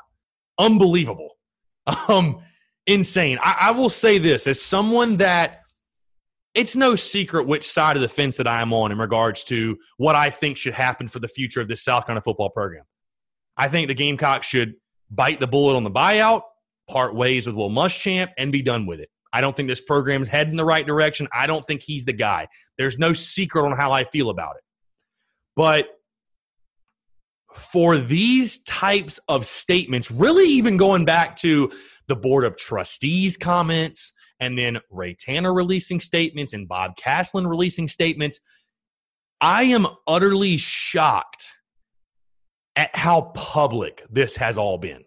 unbelievable, 0.58 1.36
um, 2.08 2.40
insane. 2.86 3.38
I, 3.40 3.56
I 3.60 3.70
will 3.72 3.88
say 3.88 4.18
this 4.18 4.46
as 4.46 4.60
someone 4.60 5.18
that 5.18 5.62
it's 6.54 6.74
no 6.74 6.96
secret 6.96 7.46
which 7.46 7.70
side 7.70 7.96
of 7.96 8.02
the 8.02 8.08
fence 8.08 8.36
that 8.38 8.48
I 8.48 8.60
am 8.60 8.72
on 8.72 8.90
in 8.90 8.98
regards 8.98 9.44
to 9.44 9.78
what 9.96 10.16
I 10.16 10.30
think 10.30 10.56
should 10.56 10.74
happen 10.74 11.06
for 11.06 11.20
the 11.20 11.28
future 11.28 11.60
of 11.60 11.68
this 11.68 11.84
South 11.84 12.06
Carolina 12.06 12.22
football 12.22 12.50
program. 12.50 12.84
I 13.56 13.68
think 13.68 13.88
the 13.88 13.94
Gamecocks 13.94 14.46
should 14.46 14.74
bite 15.10 15.40
the 15.40 15.46
bullet 15.46 15.76
on 15.76 15.84
the 15.84 15.90
buyout, 15.90 16.42
part 16.88 17.14
ways 17.14 17.46
with 17.46 17.54
Will 17.54 17.70
Muschamp, 17.70 18.30
and 18.38 18.50
be 18.50 18.62
done 18.62 18.86
with 18.86 19.00
it. 19.00 19.08
I 19.32 19.40
don't 19.40 19.54
think 19.54 19.68
this 19.68 19.80
program 19.80 20.22
is 20.22 20.28
heading 20.28 20.56
the 20.56 20.64
right 20.64 20.86
direction. 20.86 21.28
I 21.32 21.46
don't 21.46 21.66
think 21.66 21.82
he's 21.82 22.04
the 22.04 22.12
guy. 22.12 22.48
There's 22.78 22.98
no 22.98 23.12
secret 23.12 23.66
on 23.66 23.76
how 23.76 23.92
I 23.92 24.04
feel 24.04 24.30
about 24.30 24.56
it. 24.56 24.62
But 25.58 25.88
for 27.52 27.98
these 27.98 28.62
types 28.62 29.18
of 29.26 29.44
statements, 29.44 30.08
really 30.08 30.48
even 30.50 30.76
going 30.76 31.04
back 31.04 31.34
to 31.38 31.72
the 32.06 32.14
Board 32.14 32.44
of 32.44 32.56
Trustees 32.56 33.36
comments 33.36 34.12
and 34.38 34.56
then 34.56 34.78
Ray 34.88 35.14
Tanner 35.14 35.52
releasing 35.52 35.98
statements 35.98 36.52
and 36.52 36.68
Bob 36.68 36.96
Caslen 36.96 37.50
releasing 37.50 37.88
statements, 37.88 38.38
I 39.40 39.64
am 39.64 39.88
utterly 40.06 40.58
shocked 40.58 41.48
at 42.76 42.94
how 42.94 43.32
public 43.34 44.04
this 44.08 44.36
has 44.36 44.56
all 44.56 44.78
been. 44.78 45.02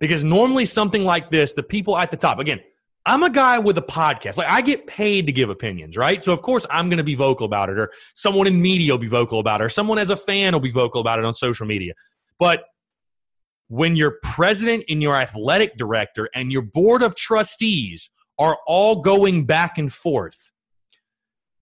Because 0.00 0.24
normally 0.24 0.64
something 0.64 1.04
like 1.04 1.30
this, 1.30 1.52
the 1.52 1.62
people 1.62 1.98
at 1.98 2.10
the 2.10 2.16
top, 2.16 2.38
again, 2.38 2.62
I'm 3.06 3.22
a 3.22 3.30
guy 3.30 3.58
with 3.58 3.76
a 3.76 3.82
podcast. 3.82 4.38
Like 4.38 4.48
I 4.48 4.62
get 4.62 4.86
paid 4.86 5.26
to 5.26 5.32
give 5.32 5.50
opinions, 5.50 5.96
right? 5.96 6.24
So 6.24 6.32
of 6.32 6.40
course 6.40 6.66
I'm 6.70 6.88
going 6.88 6.98
to 6.98 7.04
be 7.04 7.14
vocal 7.14 7.44
about 7.44 7.68
it, 7.68 7.78
or 7.78 7.90
someone 8.14 8.46
in 8.46 8.60
media 8.60 8.92
will 8.92 8.98
be 8.98 9.08
vocal 9.08 9.40
about 9.40 9.60
it, 9.60 9.64
or 9.64 9.68
someone 9.68 9.98
as 9.98 10.10
a 10.10 10.16
fan 10.16 10.52
will 10.52 10.60
be 10.60 10.70
vocal 10.70 11.00
about 11.00 11.18
it 11.18 11.24
on 11.24 11.34
social 11.34 11.66
media. 11.66 11.92
But 12.38 12.64
when 13.68 13.96
your 13.96 14.18
president 14.22 14.84
and 14.88 15.02
your 15.02 15.16
athletic 15.16 15.76
director 15.76 16.28
and 16.34 16.50
your 16.50 16.62
board 16.62 17.02
of 17.02 17.14
trustees 17.14 18.10
are 18.38 18.58
all 18.66 18.96
going 18.96 19.44
back 19.44 19.78
and 19.78 19.92
forth, 19.92 20.50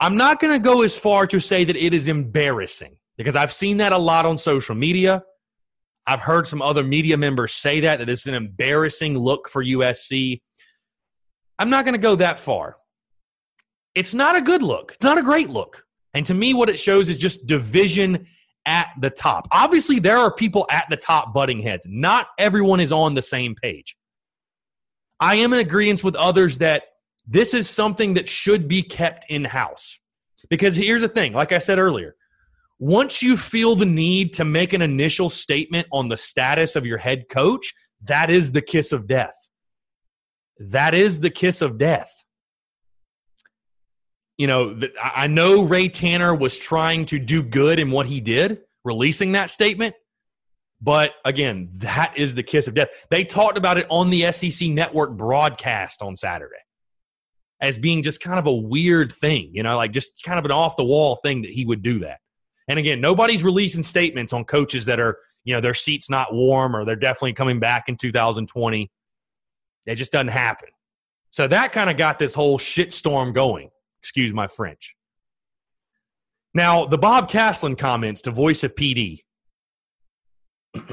I'm 0.00 0.16
not 0.16 0.40
going 0.40 0.52
to 0.52 0.58
go 0.58 0.82
as 0.82 0.98
far 0.98 1.26
to 1.28 1.40
say 1.40 1.64
that 1.64 1.76
it 1.76 1.94
is 1.94 2.08
embarrassing 2.08 2.96
because 3.16 3.36
I've 3.36 3.52
seen 3.52 3.76
that 3.76 3.92
a 3.92 3.98
lot 3.98 4.26
on 4.26 4.38
social 4.38 4.74
media. 4.74 5.22
I've 6.06 6.20
heard 6.20 6.48
some 6.48 6.60
other 6.60 6.82
media 6.82 7.16
members 7.16 7.52
say 7.52 7.80
that, 7.80 8.00
that 8.00 8.08
it's 8.08 8.26
an 8.26 8.34
embarrassing 8.34 9.16
look 9.16 9.48
for 9.48 9.64
USC. 9.64 10.40
I'm 11.62 11.70
not 11.70 11.84
going 11.84 11.94
to 11.94 11.98
go 11.98 12.16
that 12.16 12.40
far. 12.40 12.74
It's 13.94 14.14
not 14.14 14.34
a 14.34 14.42
good 14.42 14.62
look. 14.62 14.94
It's 14.96 15.04
not 15.04 15.16
a 15.16 15.22
great 15.22 15.48
look. 15.48 15.84
And 16.12 16.26
to 16.26 16.34
me, 16.34 16.54
what 16.54 16.68
it 16.68 16.80
shows 16.80 17.08
is 17.08 17.16
just 17.16 17.46
division 17.46 18.26
at 18.66 18.88
the 19.00 19.10
top. 19.10 19.46
Obviously, 19.52 20.00
there 20.00 20.16
are 20.16 20.34
people 20.34 20.66
at 20.72 20.86
the 20.90 20.96
top 20.96 21.32
butting 21.32 21.60
heads. 21.60 21.86
Not 21.88 22.26
everyone 22.36 22.80
is 22.80 22.90
on 22.90 23.14
the 23.14 23.22
same 23.22 23.54
page. 23.54 23.96
I 25.20 25.36
am 25.36 25.52
in 25.52 25.60
agreement 25.60 26.02
with 26.02 26.16
others 26.16 26.58
that 26.58 26.82
this 27.28 27.54
is 27.54 27.70
something 27.70 28.14
that 28.14 28.28
should 28.28 28.66
be 28.66 28.82
kept 28.82 29.26
in 29.28 29.44
house. 29.44 30.00
Because 30.50 30.74
here's 30.74 31.02
the 31.02 31.08
thing 31.08 31.32
like 31.32 31.52
I 31.52 31.58
said 31.58 31.78
earlier, 31.78 32.16
once 32.80 33.22
you 33.22 33.36
feel 33.36 33.76
the 33.76 33.86
need 33.86 34.32
to 34.32 34.44
make 34.44 34.72
an 34.72 34.82
initial 34.82 35.30
statement 35.30 35.86
on 35.92 36.08
the 36.08 36.16
status 36.16 36.74
of 36.74 36.86
your 36.86 36.98
head 36.98 37.28
coach, 37.28 37.72
that 38.02 38.30
is 38.30 38.50
the 38.50 38.62
kiss 38.62 38.90
of 38.90 39.06
death. 39.06 39.36
That 40.58 40.94
is 40.94 41.20
the 41.20 41.30
kiss 41.30 41.62
of 41.62 41.78
death. 41.78 42.12
You 44.38 44.46
know, 44.46 44.80
I 45.02 45.26
know 45.26 45.64
Ray 45.64 45.88
Tanner 45.88 46.34
was 46.34 46.58
trying 46.58 47.06
to 47.06 47.18
do 47.18 47.42
good 47.42 47.78
in 47.78 47.90
what 47.90 48.06
he 48.06 48.20
did, 48.20 48.60
releasing 48.84 49.32
that 49.32 49.50
statement. 49.50 49.94
But 50.80 51.12
again, 51.24 51.70
that 51.74 52.14
is 52.16 52.34
the 52.34 52.42
kiss 52.42 52.66
of 52.66 52.74
death. 52.74 52.88
They 53.08 53.22
talked 53.22 53.56
about 53.56 53.78
it 53.78 53.86
on 53.88 54.10
the 54.10 54.32
SEC 54.32 54.68
network 54.68 55.16
broadcast 55.16 56.02
on 56.02 56.16
Saturday 56.16 56.56
as 57.60 57.78
being 57.78 58.02
just 58.02 58.20
kind 58.20 58.40
of 58.40 58.46
a 58.46 58.54
weird 58.54 59.12
thing, 59.12 59.50
you 59.52 59.62
know, 59.62 59.76
like 59.76 59.92
just 59.92 60.22
kind 60.24 60.40
of 60.40 60.44
an 60.44 60.50
off 60.50 60.76
the 60.76 60.84
wall 60.84 61.16
thing 61.16 61.42
that 61.42 61.50
he 61.52 61.64
would 61.64 61.82
do 61.82 62.00
that. 62.00 62.18
And 62.66 62.78
again, 62.78 63.00
nobody's 63.00 63.44
releasing 63.44 63.84
statements 63.84 64.32
on 64.32 64.44
coaches 64.44 64.84
that 64.86 64.98
are, 64.98 65.18
you 65.44 65.54
know, 65.54 65.60
their 65.60 65.74
seat's 65.74 66.10
not 66.10 66.34
warm 66.34 66.74
or 66.74 66.84
they're 66.84 66.96
definitely 66.96 67.34
coming 67.34 67.60
back 67.60 67.84
in 67.86 67.96
2020. 67.96 68.90
It 69.86 69.96
just 69.96 70.12
doesn't 70.12 70.28
happen. 70.28 70.68
So 71.30 71.48
that 71.48 71.72
kind 71.72 71.90
of 71.90 71.96
got 71.96 72.18
this 72.18 72.34
whole 72.34 72.58
shitstorm 72.58 73.32
going. 73.32 73.70
Excuse 74.02 74.32
my 74.32 74.48
French. 74.48 74.96
Now, 76.54 76.84
the 76.84 76.98
Bob 76.98 77.30
Caslen 77.30 77.78
comments 77.78 78.20
to 78.22 78.30
Voice 78.30 78.62
of 78.62 78.74
PD. 78.74 79.22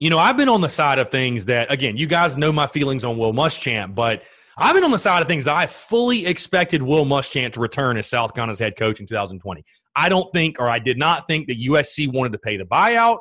you 0.00 0.10
know, 0.10 0.18
I've 0.18 0.36
been 0.36 0.48
on 0.48 0.60
the 0.60 0.68
side 0.68 0.98
of 0.98 1.10
things 1.10 1.44
that, 1.44 1.70
again, 1.72 1.96
you 1.96 2.06
guys 2.06 2.36
know 2.36 2.50
my 2.50 2.66
feelings 2.66 3.04
on 3.04 3.16
Will 3.16 3.32
Muschamp, 3.32 3.94
but 3.94 4.22
I've 4.58 4.74
been 4.74 4.84
on 4.84 4.90
the 4.90 4.98
side 4.98 5.22
of 5.22 5.28
things 5.28 5.46
I 5.46 5.66
fully 5.66 6.26
expected 6.26 6.82
Will 6.82 7.04
Muschamp 7.04 7.52
to 7.52 7.60
return 7.60 7.96
as 7.96 8.08
South 8.08 8.34
Carolina's 8.34 8.58
head 8.58 8.76
coach 8.76 8.98
in 8.98 9.06
2020. 9.06 9.64
I 9.94 10.08
don't 10.08 10.28
think, 10.32 10.58
or 10.58 10.68
I 10.68 10.78
did 10.78 10.98
not 10.98 11.28
think 11.28 11.46
that 11.46 11.60
USC 11.60 12.12
wanted 12.12 12.32
to 12.32 12.38
pay 12.38 12.56
the 12.56 12.64
buyout. 12.64 13.18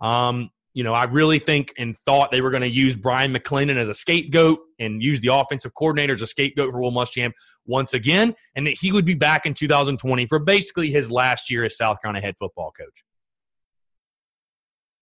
Um, 0.00 0.50
you 0.74 0.84
know, 0.84 0.94
I 0.94 1.04
really 1.04 1.38
think 1.38 1.74
and 1.78 1.96
thought 2.06 2.30
they 2.30 2.40
were 2.40 2.50
going 2.50 2.62
to 2.62 2.68
use 2.68 2.96
Bryan 2.96 3.34
McClendon 3.34 3.76
as 3.76 3.88
a 3.88 3.94
scapegoat 3.94 4.58
and 4.78 5.02
use 5.02 5.20
the 5.20 5.28
offensive 5.28 5.74
coordinator 5.74 6.14
as 6.14 6.22
a 6.22 6.26
scapegoat 6.26 6.72
for 6.72 6.80
Will 6.80 6.92
Muschamp 6.92 7.32
once 7.66 7.92
again, 7.94 8.34
and 8.56 8.66
that 8.66 8.72
he 8.80 8.90
would 8.92 9.04
be 9.04 9.14
back 9.14 9.44
in 9.46 9.54
2020 9.54 10.26
for 10.26 10.38
basically 10.38 10.90
his 10.90 11.10
last 11.10 11.50
year 11.50 11.64
as 11.64 11.76
South 11.76 12.00
Carolina 12.00 12.24
head 12.24 12.36
football 12.38 12.70
coach. 12.70 13.04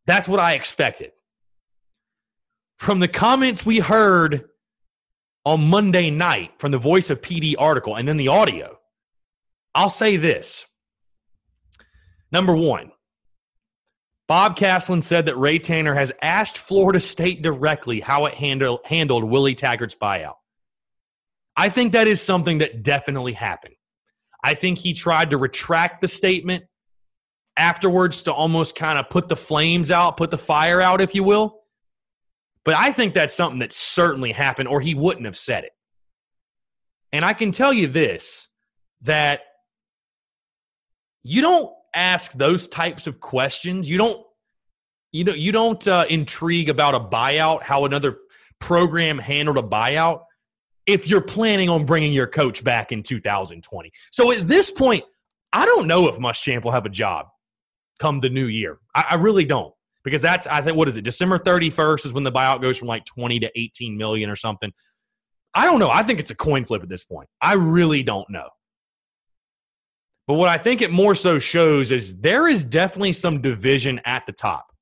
That's 0.07 0.29
what 0.29 0.41
I 0.41 0.55
expected. 0.55 1.13
from 2.79 2.99
the 2.99 3.09
comments 3.09 3.65
we 3.67 3.79
heard 3.79 4.49
on 5.45 5.69
Monday 5.69 6.11
night 6.11 6.53
from 6.59 6.71
the 6.73 6.79
Voice 6.79 7.11
of 7.11 7.21
PD 7.21 7.55
article 7.59 7.95
and 7.97 8.09
then 8.09 8.17
the 8.17 8.29
audio, 8.29 8.79
I'll 9.75 9.91
say 9.91 10.17
this. 10.17 10.65
Number 12.33 12.57
one, 12.57 12.91
Bob 14.31 14.57
Caslen 14.57 15.03
said 15.03 15.27
that 15.27 15.37
Ray 15.37 15.59
Tanner 15.59 15.93
has 15.93 16.13
asked 16.23 16.57
Florida 16.57 17.01
State 17.01 17.43
directly 17.43 17.99
how 17.99 18.27
it 18.27 18.35
handle, 18.35 18.81
handled 18.85 19.25
Willie 19.25 19.57
Taggart's 19.57 19.97
buyout. 19.97 20.37
I 21.57 21.69
think 21.69 21.95
that 21.95 22.07
is 22.07 22.23
something 22.23 22.59
that 22.59 22.85
definitely 22.85 23.33
happened. 23.33 23.75
I 24.45 24.55
think 24.55 24.79
he 24.79 24.93
tried 24.93 25.31
to 25.31 25.37
retract 25.37 26.01
the 26.01 26.07
statement 26.07 26.63
afterwards 27.57 28.23
to 28.23 28.33
almost 28.33 28.77
kind 28.77 29.01
of 29.01 29.11
put 29.11 29.29
the 29.29 29.35
flames 29.35 29.91
out, 29.91 30.17
put 30.17 30.31
the 30.31 30.39
fire 30.39 30.81
out, 30.81 31.01
if 31.01 31.13
you 31.13 31.25
will. 31.25 31.63
But 32.65 32.77
I 32.77 32.93
think 32.93 33.15
that's 33.15 33.35
something 33.35 33.59
that 33.59 33.73
certainly 33.73 34.31
happened, 34.31 34.69
or 34.69 34.81
he 34.81 34.95
wouldn't 34.95 35.27
have 35.27 35.37
said 35.37 35.65
it. 35.65 35.73
And 37.11 37.25
I 37.25 37.33
can 37.33 37.51
tell 37.51 37.73
you 37.73 37.89
this 37.89 38.49
that 39.01 39.41
you 41.25 41.43
don't 41.43 41.75
ask 41.95 42.33
those 42.33 42.69
types 42.69 43.07
of 43.07 43.21
questions. 43.21 43.89
You 43.89 43.99
don't 43.99 44.27
you 45.13 45.25
know 45.25 45.35
you 45.35 45.53
don't 45.53 45.87
uh, 45.87 46.05
intrigue 46.09 46.69
about 46.69 46.95
a 46.95 47.01
buyout, 47.01 47.63
how 47.63 47.85
another 47.85 48.19
program 48.61 49.19
handled 49.19 49.59
a 49.59 49.63
buyout 49.63 50.23
if 50.87 51.09
you're 51.09 51.21
planning 51.21 51.69
on 51.69 51.85
bringing 51.85 52.13
your 52.13 52.27
coach 52.27 52.65
back 52.65 52.93
in 52.93 53.03
2020. 53.03 53.93
So 54.11 54.33
at 54.33 54.47
this 54.47 54.71
point, 54.71 55.05
I 55.53 55.65
don't 55.65 55.87
know 55.87 56.09
if 56.09 56.17
Muschamp 56.17 56.65
will 56.65 56.73
have 56.73 56.87
a 56.87 56.91
job 56.91 57.27
come 57.99 58.21
the 58.21 58.31
new 58.31 58.47
year. 58.47 58.79
I, 58.95 59.07
I 59.11 59.15
really 59.17 59.45
don't 59.45 59.75
because 60.05 60.23
that's 60.23 60.47
I 60.47 60.61
think 60.63 60.77
what 60.77 60.89
is 60.89 60.97
it? 60.97 61.03
December 61.03 61.39
31st 61.39 62.07
is 62.07 62.13
when 62.13 62.25
the 62.25 62.33
buyout 62.33 62.63
goes 62.63 62.79
from 62.79 62.89
like 62.89 63.05
20 63.05 63.41
to 63.41 63.51
18 63.55 63.97
million 63.97 64.31
or 64.31 64.37
something. 64.37 64.73
I 65.55 65.65
don't 65.65 65.81
know. 65.81 65.91
I 65.91 66.03
think 66.03 66.21
it's 66.21 66.31
a 66.31 66.37
coin 66.37 66.65
flip 66.65 66.83
at 66.83 66.89
this 66.89 67.05
point. 67.05 67.29
I 67.41 67.55
really 67.55 68.03
don't 68.03 68.29
know. 68.31 68.49
But 70.31 70.37
what 70.37 70.49
I 70.49 70.59
think 70.59 70.81
it 70.81 70.93
more 70.93 71.17
so 71.17 71.41
shows 71.41 71.91
is 71.91 72.17
there 72.19 72.47
is 72.47 72.65
definitely 72.65 73.15
some 73.15 73.43
division 73.43 74.01
at 74.05 74.27
the 74.27 74.33
top. 74.33 74.73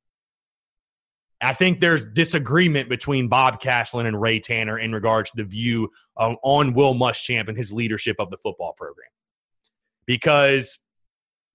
I 1.41 1.55
think 1.55 1.81
there's 1.81 2.05
disagreement 2.05 2.91
between 2.91 3.29
Bob 3.29 3.59
Caslen 3.59 4.05
and 4.05 4.21
Ray 4.21 4.41
Tanner 4.41 4.79
in 4.79 4.93
regards 4.93 5.31
to 5.31 5.39
the 5.39 5.49
view 5.49 5.89
um, 6.19 6.37
on 6.43 6.75
Will 6.75 6.95
Muschamp 6.95 7.49
and 7.49 7.57
his 7.57 7.73
leadership 7.73 8.17
of 8.19 8.29
the 8.29 8.37
football 8.37 8.75
program. 8.77 9.09
Because, 10.05 10.79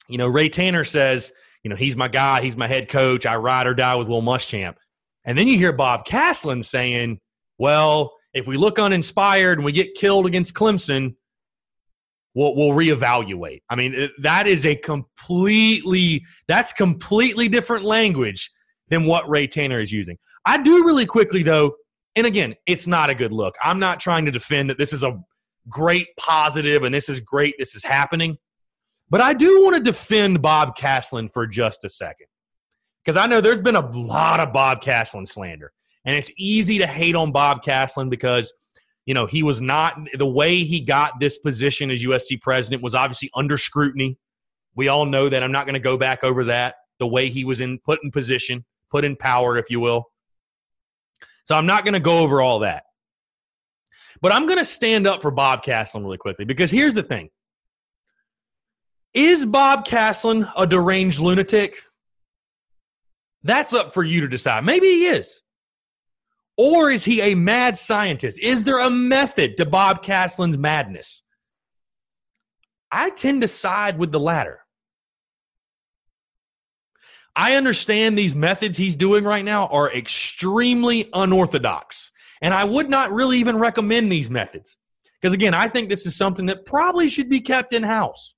you 0.08 0.18
know, 0.18 0.26
Ray 0.26 0.50
Tanner 0.50 0.86
says, 0.86 1.32
you 1.62 1.70
know, 1.70 1.76
he's 1.76 1.96
my 1.96 2.08
guy, 2.08 2.42
he's 2.42 2.58
my 2.58 2.66
head 2.66 2.90
coach, 2.90 3.28
I 3.28 3.36
ride 3.36 3.68
or 3.68 3.76
die 3.76 3.94
with 3.94 4.08
Will 4.08 4.24
Muschamp. 4.24 4.78
And 5.24 5.38
then 5.38 5.48
you 5.48 5.60
hear 5.60 5.72
Bob 5.72 6.08
Caslen 6.08 6.64
saying, 6.64 7.20
well, 7.60 8.16
if 8.34 8.48
we 8.48 8.58
look 8.58 8.80
uninspired 8.80 9.60
and 9.60 9.66
we 9.66 9.72
get 9.72 9.94
killed 9.94 10.26
against 10.26 10.56
Clemson, 10.56 11.14
we'll, 12.34 12.56
we'll 12.56 12.70
reevaluate. 12.70 13.62
I 13.70 13.76
mean, 13.76 14.10
that 14.20 14.48
is 14.48 14.66
a 14.66 14.76
completely 14.76 16.24
that's 16.48 16.74
completely 16.74 17.48
different 17.48 17.84
language 17.84 18.52
than 18.90 19.06
what 19.06 19.30
Ray 19.30 19.48
Tanner 19.48 19.80
is 19.80 19.92
using. 19.92 20.18
I 20.46 20.62
do 20.62 20.84
really 20.84 21.06
quickly 21.06 21.44
though, 21.44 21.74
and 22.16 22.28
again, 22.28 22.56
it's 22.66 22.88
not 22.88 23.10
a 23.10 23.16
good 23.16 23.32
look. 23.32 23.56
I'm 23.64 23.80
not 23.80 24.00
trying 24.00 24.26
to 24.26 24.32
defend 24.32 24.70
that 24.70 24.78
this 24.78 24.94
is 24.94 25.04
a 25.04 25.20
great 25.70 26.08
positive 26.18 26.84
and 26.84 26.94
this 26.94 27.10
is 27.10 27.20
great. 27.22 27.56
This 27.58 27.76
is 27.76 27.84
happening, 27.84 28.38
but 29.10 29.22
I 29.22 29.34
do 29.34 29.64
want 29.64 29.76
to 29.76 29.82
defend 29.82 30.42
Bob 30.42 30.78
Caslen 30.78 31.32
for 31.32 31.48
just 31.48 31.86
a 31.86 31.90
second 31.90 32.28
because 33.04 33.18
I 33.18 33.28
know 33.28 33.42
there's 33.42 33.62
been 33.62 33.76
a 33.76 33.90
lot 33.92 34.40
of 34.40 34.54
Bob 34.54 34.82
Caslen 34.82 35.28
slander, 35.28 35.72
and 36.06 36.16
it's 36.16 36.32
easy 36.38 36.78
to 36.80 36.88
hate 36.88 37.16
on 37.16 37.32
Bob 37.32 37.64
Caslen 37.64 38.10
because 38.10 38.54
you 39.06 39.14
know, 39.14 39.26
he 39.26 39.44
was 39.44 39.62
not 39.62 39.98
the 40.14 40.26
way 40.26 40.64
he 40.64 40.80
got 40.80 41.20
this 41.20 41.38
position 41.38 41.92
as 41.92 42.04
USC 42.04 42.42
president 42.42 42.82
was 42.82 42.96
obviously 42.96 43.30
under 43.36 43.58
scrutiny. 43.58 44.18
We 44.76 44.88
all 44.88 45.06
know 45.06 45.30
that. 45.30 45.44
I'm 45.44 45.52
not 45.52 45.66
going 45.66 45.74
to 45.74 45.80
go 45.80 45.98
back 45.98 46.24
over 46.24 46.46
that. 46.46 46.76
The 47.00 47.08
way 47.08 47.30
he 47.30 47.44
was 47.44 47.60
in 47.60 47.80
put 47.80 48.00
in 48.04 48.12
position, 48.12 48.64
put 48.90 49.04
in 49.04 49.16
power, 49.16 49.58
if 49.58 49.70
you 49.70 49.80
will. 49.80 50.06
So 51.44 51.56
I'm 51.56 51.66
not 51.66 51.84
going 51.84 51.96
to 51.96 52.00
go 52.00 52.20
over 52.20 52.42
all 52.42 52.60
that. 52.60 52.84
But 54.22 54.32
I'm 54.32 54.46
going 54.46 54.60
to 54.60 54.66
stand 54.66 55.06
up 55.06 55.22
for 55.22 55.32
Bob 55.32 55.64
Caslen 55.64 56.02
really 56.04 56.18
quickly 56.18 56.46
because 56.46 56.72
here's 56.72 56.94
the 56.94 57.04
thing. 57.04 57.30
Is 59.14 59.46
Bob 59.46 59.86
Caslen 59.86 60.50
a 60.56 60.66
deranged 60.66 61.20
lunatic? 61.20 61.76
That's 63.44 63.74
up 63.74 63.94
for 63.94 64.04
you 64.04 64.22
to 64.22 64.28
decide. 64.30 64.64
Maybe 64.64 64.88
he 64.88 65.08
is. 65.08 65.43
Or 66.58 66.92
is 66.92 67.04
he 67.04 67.22
a 67.22 67.36
mad 67.36 67.78
scientist? 67.78 68.40
Is 68.40 68.64
there 68.64 68.80
a 68.80 68.90
method 68.90 69.58
to 69.58 69.66
Bob 69.66 70.04
Caslen's 70.04 70.58
madness? 70.58 71.24
I 72.92 73.10
tend 73.10 73.42
to 73.42 73.48
side 73.48 73.98
with 73.98 74.12
the 74.12 74.20
latter. 74.20 74.60
I 77.36 77.56
understand 77.56 78.16
these 78.16 78.36
methods 78.36 78.78
he's 78.78 78.96
doing 78.96 79.24
right 79.24 79.44
now 79.44 79.66
are 79.68 79.92
extremely 79.92 81.10
unorthodox. 81.14 82.12
And 82.42 82.54
I 82.54 82.64
would 82.64 82.90
not 82.90 83.12
really 83.12 83.40
even 83.40 83.58
recommend 83.58 84.12
these 84.12 84.30
methods. 84.30 84.78
Because 85.20 85.34
again, 85.34 85.54
I 85.56 85.70
think 85.70 85.90
this 85.90 86.06
is 86.06 86.16
something 86.16 86.46
that 86.48 86.66
probably 86.66 87.08
should 87.08 87.30
be 87.30 87.40
kept 87.40 87.74
in 87.74 87.82
house. 87.82 88.36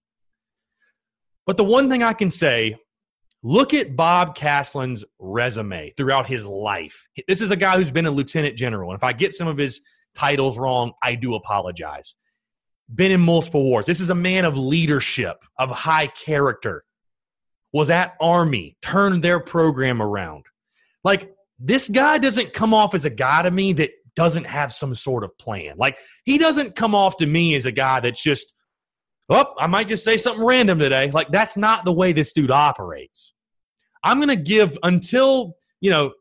But 1.45 1.57
the 1.57 1.63
one 1.63 1.89
thing 1.89 2.03
I 2.03 2.13
can 2.13 2.31
say 2.31 2.77
Look 3.47 3.75
at 3.75 3.95
Bob 3.95 4.35
Caslen's 4.35 5.05
resume 5.19 5.93
throughout 5.95 6.27
his 6.27 6.47
life. 6.47 7.05
This 7.27 7.41
is 7.41 7.51
a 7.51 7.55
guy 7.55 7.77
who's 7.77 7.91
been 7.91 8.07
a 8.07 8.11
lieutenant 8.11 8.57
general. 8.57 8.89
And 8.89 8.97
if 8.97 9.03
I 9.03 9.13
get 9.13 9.35
some 9.35 9.47
of 9.47 9.55
his 9.55 9.81
titles 10.15 10.57
wrong, 10.57 10.93
I 11.03 11.13
do 11.13 11.35
apologize. 11.35 12.15
Been 12.95 13.11
in 13.11 13.21
multiple 13.21 13.63
wars. 13.63 13.85
This 13.85 13.99
is 13.99 14.09
a 14.09 14.15
man 14.15 14.45
of 14.45 14.57
leadership, 14.57 15.37
of 15.59 15.69
high 15.69 16.07
character. 16.07 16.85
Was 17.71 17.91
at 17.91 18.15
Army, 18.19 18.77
turned 18.81 19.23
their 19.23 19.39
program 19.39 20.01
around. 20.01 20.45
Like, 21.03 21.31
this 21.59 21.87
guy 21.87 22.17
doesn't 22.17 22.51
come 22.51 22.73
off 22.73 22.95
as 22.95 23.05
a 23.05 23.11
guy 23.11 23.43
to 23.43 23.51
me 23.51 23.73
that 23.73 23.91
doesn't 24.15 24.47
have 24.47 24.73
some 24.73 24.95
sort 24.95 25.23
of 25.23 25.37
plan. 25.37 25.75
Like, 25.77 25.99
he 26.23 26.39
doesn't 26.39 26.75
come 26.75 26.95
off 26.95 27.17
to 27.17 27.27
me 27.27 27.53
as 27.53 27.67
a 27.67 27.71
guy 27.71 27.99
that's 27.99 28.23
just, 28.23 28.55
oh, 29.29 29.53
I 29.59 29.67
might 29.67 29.87
just 29.87 30.03
say 30.03 30.17
something 30.17 30.43
random 30.43 30.79
today. 30.79 31.11
Like, 31.11 31.27
that's 31.29 31.55
not 31.57 31.85
the 31.85 31.93
way 31.93 32.11
this 32.11 32.33
dude 32.33 32.49
operates. 32.49 33.33
I'm 34.05 34.17
going 34.17 34.29
to 34.29 34.35
give 34.37 34.77
until, 34.83 35.57
you 35.81 35.89
know, 35.89 36.13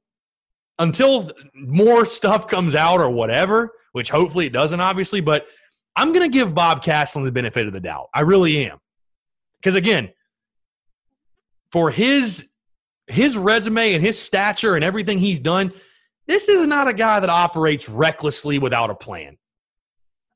until 0.78 1.30
more 1.54 2.04
stuff 2.06 2.48
comes 2.48 2.74
out 2.74 3.00
or 3.00 3.10
whatever, 3.10 3.72
which 3.92 4.10
hopefully 4.10 4.46
it 4.46 4.52
doesn't, 4.52 4.80
obviously, 4.80 5.20
but 5.20 5.46
I'm 5.94 6.12
going 6.12 6.28
to 6.28 6.32
give 6.32 6.54
Bob 6.54 6.82
Caslen 6.82 7.24
the 7.24 7.30
benefit 7.30 7.68
of 7.68 7.72
the 7.72 7.80
doubt. 7.80 8.08
I 8.12 8.22
really 8.22 8.66
am. 8.66 8.78
Because 9.60 9.76
again, 9.76 10.10
for 11.70 11.90
his 11.90 12.48
his 13.06 13.36
resume 13.36 13.92
and 13.92 14.02
his 14.02 14.18
stature 14.18 14.76
and 14.76 14.84
everything 14.84 15.18
he's 15.18 15.40
done, 15.40 15.72
this 16.26 16.48
is 16.48 16.66
not 16.66 16.88
a 16.88 16.92
guy 16.94 17.20
that 17.20 17.28
operates 17.28 17.88
recklessly 17.88 18.58
without 18.58 18.88
a 18.90 18.94
plan. 18.94 19.36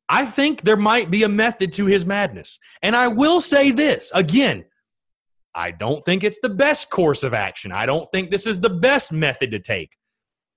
I 0.08 0.26
think 0.26 0.62
there 0.62 0.76
might 0.76 1.11
be 1.11 1.22
a 1.22 1.28
method 1.28 1.72
to 1.74 1.87
his 1.87 2.04
madness. 2.04 2.58
And 2.82 2.94
I 2.94 3.08
will 3.08 3.40
say 3.40 3.70
this 3.70 4.11
again, 4.14 4.64
I 5.54 5.70
don't 5.70 6.04
think 6.04 6.24
it's 6.24 6.38
the 6.40 6.48
best 6.48 6.90
course 6.90 7.22
of 7.22 7.34
action. 7.34 7.72
I 7.72 7.87
don't 7.87 8.06
think 8.12 8.30
this 8.30 8.46
is 8.46 8.61
the 8.61 8.70
best 8.70 9.12
method 9.12 9.50
to 9.52 9.58
take. 9.58 9.90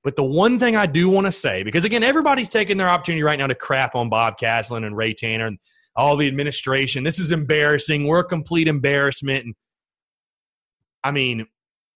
But 0.04 0.16
the 0.16 0.24
one 0.24 0.60
thing 0.60 0.76
I 0.76 0.88
do 0.88 1.10
want 1.10 1.28
to 1.28 1.32
say, 1.32 1.64
because 1.64 1.86
again, 1.86 2.04
everybody's 2.04 2.50
taking 2.50 2.78
their 2.78 2.90
opportunity 2.90 3.24
right 3.24 3.38
now 3.38 3.48
to 3.48 3.56
crap 3.56 3.96
on 3.96 4.10
Bob 4.10 4.38
Caslen 4.40 4.86
and 4.86 4.98
Ray 4.98 5.14
Tanner 5.14 5.48
and 5.48 5.60
all 5.96 6.18
the 6.18 6.28
administration. 6.28 7.04
This 7.04 7.20
is 7.20 7.32
embarrassing. 7.32 8.08
We're 8.08 8.20
a 8.20 8.26
complete 8.26 8.68
embarrassment. 8.68 9.46
And 9.46 9.56
I 11.04 11.12
mean, 11.12 11.46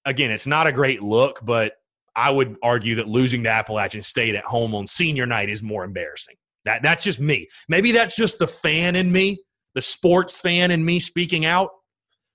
again, 0.05 0.31
it's 0.31 0.47
not 0.47 0.67
a 0.67 0.71
great 0.71 1.01
look, 1.01 1.39
but 1.43 1.73
I 2.15 2.29
would 2.29 2.57
argue 2.61 2.95
that 2.95 3.07
losing 3.07 3.43
to 3.43 3.49
Appalachian 3.49 4.03
State 4.03 4.35
at 4.35 4.45
home 4.45 4.75
on 4.75 4.87
senior 4.87 5.25
night 5.25 5.49
is 5.49 5.63
more 5.63 5.83
embarrassing. 5.83 6.35
That 6.63 6.81
that's 6.83 7.03
just 7.03 7.19
me. 7.19 7.47
Maybe 7.69 7.91
that's 7.91 8.15
just 8.15 8.39
the 8.39 8.47
fan 8.47 8.95
in 8.95 9.11
me, 9.11 9.39
the 9.73 9.81
sports 9.81 10.39
fan 10.39 10.71
in 10.71 10.83
me 10.83 10.99
speaking 10.99 11.45
out. 11.45 11.69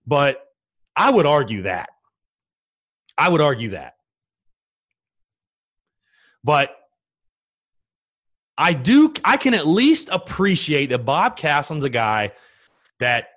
But 0.06 0.38
I 0.96 1.10
would 1.10 1.26
argue 1.26 1.62
that. 1.62 1.88
I 3.16 3.28
would 3.28 3.40
argue 3.40 3.70
that. 3.70 3.94
But 6.42 6.76
I 8.56 8.72
do 8.72 9.12
I 9.24 9.36
can 9.36 9.54
at 9.54 9.66
least 9.66 10.08
appreciate 10.10 10.86
that 10.86 11.04
Bob 11.04 11.38
Caslen's 11.38 11.84
a 11.84 11.90
guy 11.90 12.32
that 12.98 13.28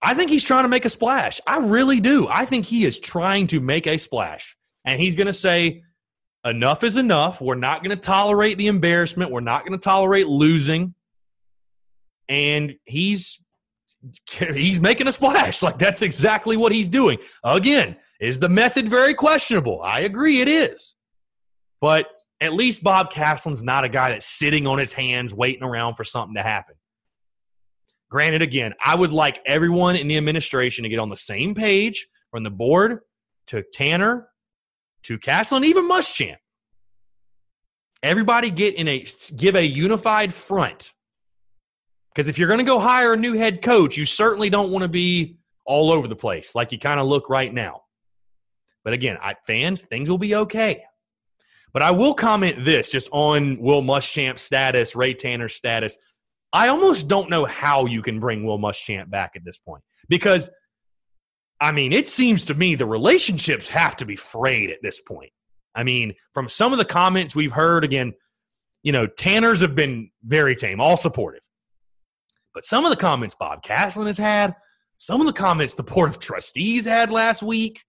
I 0.00 0.14
think 0.14 0.30
he's 0.30 0.44
trying 0.44 0.64
to 0.64 0.68
make 0.68 0.84
a 0.84 0.90
splash. 0.90 1.40
I 1.46 1.58
really 1.58 2.00
do. 2.00 2.28
I 2.28 2.44
think 2.44 2.66
he 2.66 2.84
is 2.84 2.98
trying 2.98 3.48
to 3.48 3.60
make 3.60 3.86
a 3.86 3.98
splash. 3.98 4.56
And 4.84 5.00
he's 5.00 5.14
going 5.14 5.26
to 5.26 5.32
say 5.32 5.82
enough 6.44 6.84
is 6.84 6.96
enough. 6.96 7.40
We're 7.40 7.56
not 7.56 7.82
going 7.82 7.96
to 7.96 8.00
tolerate 8.00 8.58
the 8.58 8.68
embarrassment. 8.68 9.32
We're 9.32 9.40
not 9.40 9.66
going 9.66 9.78
to 9.78 9.82
tolerate 9.82 10.28
losing. 10.28 10.94
And 12.28 12.76
he's 12.84 13.42
he's 14.54 14.80
making 14.80 15.06
a 15.08 15.12
splash. 15.12 15.62
Like 15.62 15.78
that's 15.78 16.02
exactly 16.02 16.56
what 16.56 16.72
he's 16.72 16.88
doing. 16.88 17.18
Again, 17.44 17.96
is 18.20 18.38
the 18.38 18.48
method 18.48 18.88
very 18.88 19.14
questionable? 19.14 19.82
I 19.82 20.00
agree 20.00 20.40
it 20.40 20.48
is. 20.48 20.94
But 21.80 22.06
at 22.40 22.54
least 22.54 22.82
Bob 22.82 23.12
Caslen's 23.12 23.62
not 23.62 23.84
a 23.84 23.88
guy 23.88 24.10
that's 24.10 24.26
sitting 24.26 24.66
on 24.66 24.78
his 24.78 24.92
hands 24.92 25.34
waiting 25.34 25.62
around 25.62 25.94
for 25.94 26.04
something 26.04 26.34
to 26.34 26.42
happen. 26.42 26.74
Granted, 28.10 28.42
again, 28.42 28.72
I 28.84 28.94
would 28.94 29.12
like 29.12 29.40
everyone 29.44 29.96
in 29.96 30.08
the 30.08 30.16
administration 30.16 30.84
to 30.84 30.88
get 30.88 30.98
on 30.98 31.10
the 31.10 31.16
same 31.16 31.54
page 31.54 32.06
from 32.30 32.42
the 32.42 32.50
board 32.50 33.00
to 33.48 33.62
Tanner 33.72 34.28
to 35.04 35.18
Caslen, 35.18 35.64
even 35.64 35.88
Muschamp. 35.88 36.36
Everybody 38.02 38.50
get 38.50 38.76
in 38.76 38.88
a 38.88 39.04
give 39.36 39.56
a 39.56 39.64
unified 39.64 40.32
front. 40.32 40.92
Because 42.14 42.28
if 42.28 42.38
you're 42.38 42.48
going 42.48 42.58
to 42.58 42.64
go 42.64 42.80
hire 42.80 43.12
a 43.12 43.16
new 43.16 43.34
head 43.34 43.62
coach, 43.62 43.96
you 43.96 44.04
certainly 44.04 44.50
don't 44.50 44.70
want 44.70 44.82
to 44.82 44.88
be 44.88 45.36
all 45.64 45.92
over 45.92 46.08
the 46.08 46.16
place 46.16 46.54
like 46.54 46.72
you 46.72 46.78
kind 46.78 46.98
of 46.98 47.06
look 47.06 47.28
right 47.28 47.52
now. 47.52 47.82
But 48.84 48.94
again, 48.94 49.18
I, 49.20 49.34
fans, 49.46 49.82
things 49.82 50.08
will 50.08 50.18
be 50.18 50.34
okay. 50.34 50.84
But 51.72 51.82
I 51.82 51.90
will 51.90 52.14
comment 52.14 52.64
this 52.64 52.90
just 52.90 53.08
on 53.12 53.60
Will 53.60 53.82
Muschamp's 53.82 54.42
status, 54.42 54.96
Ray 54.96 55.14
Tanner's 55.14 55.54
status. 55.54 55.96
I 56.52 56.68
almost 56.68 57.08
don't 57.08 57.28
know 57.28 57.44
how 57.44 57.84
you 57.84 58.00
can 58.00 58.20
bring 58.20 58.44
Will 58.44 58.58
Muschamp 58.58 59.10
back 59.10 59.32
at 59.36 59.44
this 59.44 59.58
point 59.58 59.82
because, 60.08 60.50
I 61.60 61.72
mean, 61.72 61.92
it 61.92 62.08
seems 62.08 62.46
to 62.46 62.54
me 62.54 62.74
the 62.74 62.86
relationships 62.86 63.68
have 63.68 63.96
to 63.98 64.06
be 64.06 64.16
frayed 64.16 64.70
at 64.70 64.78
this 64.82 65.00
point. 65.00 65.30
I 65.74 65.84
mean, 65.84 66.14
from 66.32 66.48
some 66.48 66.72
of 66.72 66.78
the 66.78 66.84
comments 66.84 67.36
we've 67.36 67.52
heard, 67.52 67.84
again, 67.84 68.14
you 68.82 68.92
know, 68.92 69.06
Tanners 69.06 69.60
have 69.60 69.74
been 69.74 70.10
very 70.24 70.56
tame, 70.56 70.80
all 70.80 70.96
supportive. 70.96 71.42
But 72.54 72.64
some 72.64 72.84
of 72.84 72.90
the 72.90 72.96
comments 72.96 73.34
Bob 73.38 73.62
Caslen 73.62 74.06
has 74.06 74.18
had, 74.18 74.54
some 74.96 75.20
of 75.20 75.26
the 75.26 75.32
comments 75.32 75.74
the 75.74 75.82
Board 75.82 76.08
of 76.08 76.18
Trustees 76.18 76.84
had 76.84 77.10
last 77.10 77.42
week, 77.42 77.84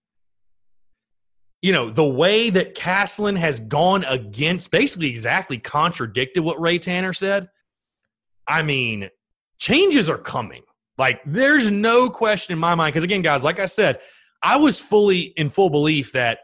you 1.62 1.72
know, 1.72 1.90
the 1.90 2.04
way 2.04 2.50
that 2.50 2.74
Caslen 2.74 3.36
has 3.36 3.60
gone 3.60 4.04
against, 4.04 4.70
basically 4.70 5.08
exactly 5.08 5.58
contradicted 5.58 6.42
what 6.42 6.60
Ray 6.60 6.78
Tanner 6.78 7.12
said. 7.12 7.48
I 8.46 8.62
mean, 8.62 9.10
changes 9.58 10.08
are 10.08 10.18
coming. 10.18 10.62
Like, 10.96 11.20
there's 11.26 11.70
no 11.70 12.08
question 12.08 12.52
in 12.54 12.58
my 12.58 12.74
mind. 12.74 12.92
Because, 12.92 13.04
again, 13.04 13.22
guys, 13.22 13.44
like 13.44 13.60
I 13.60 13.66
said, 13.66 14.00
I 14.42 14.56
was 14.56 14.80
fully 14.80 15.20
in 15.36 15.50
full 15.50 15.70
belief 15.70 16.12
that 16.12 16.38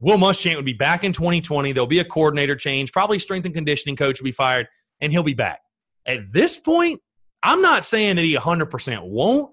Will 0.00 0.18
Muschamp 0.18 0.56
would 0.56 0.64
be 0.64 0.72
back 0.72 1.04
in 1.04 1.12
2020. 1.12 1.72
There'll 1.72 1.86
be 1.86 1.98
a 2.00 2.04
coordinator 2.04 2.56
change, 2.56 2.92
probably 2.92 3.18
strength 3.18 3.44
and 3.44 3.54
conditioning 3.54 3.96
coach 3.96 4.20
will 4.20 4.24
be 4.24 4.32
fired, 4.32 4.66
and 5.00 5.12
he'll 5.12 5.22
be 5.22 5.34
back. 5.34 5.60
At 6.06 6.32
this 6.32 6.58
point, 6.58 7.00
I'm 7.42 7.62
not 7.62 7.84
saying 7.84 8.16
that 8.16 8.22
he 8.22 8.36
100% 8.36 9.08
won't, 9.08 9.52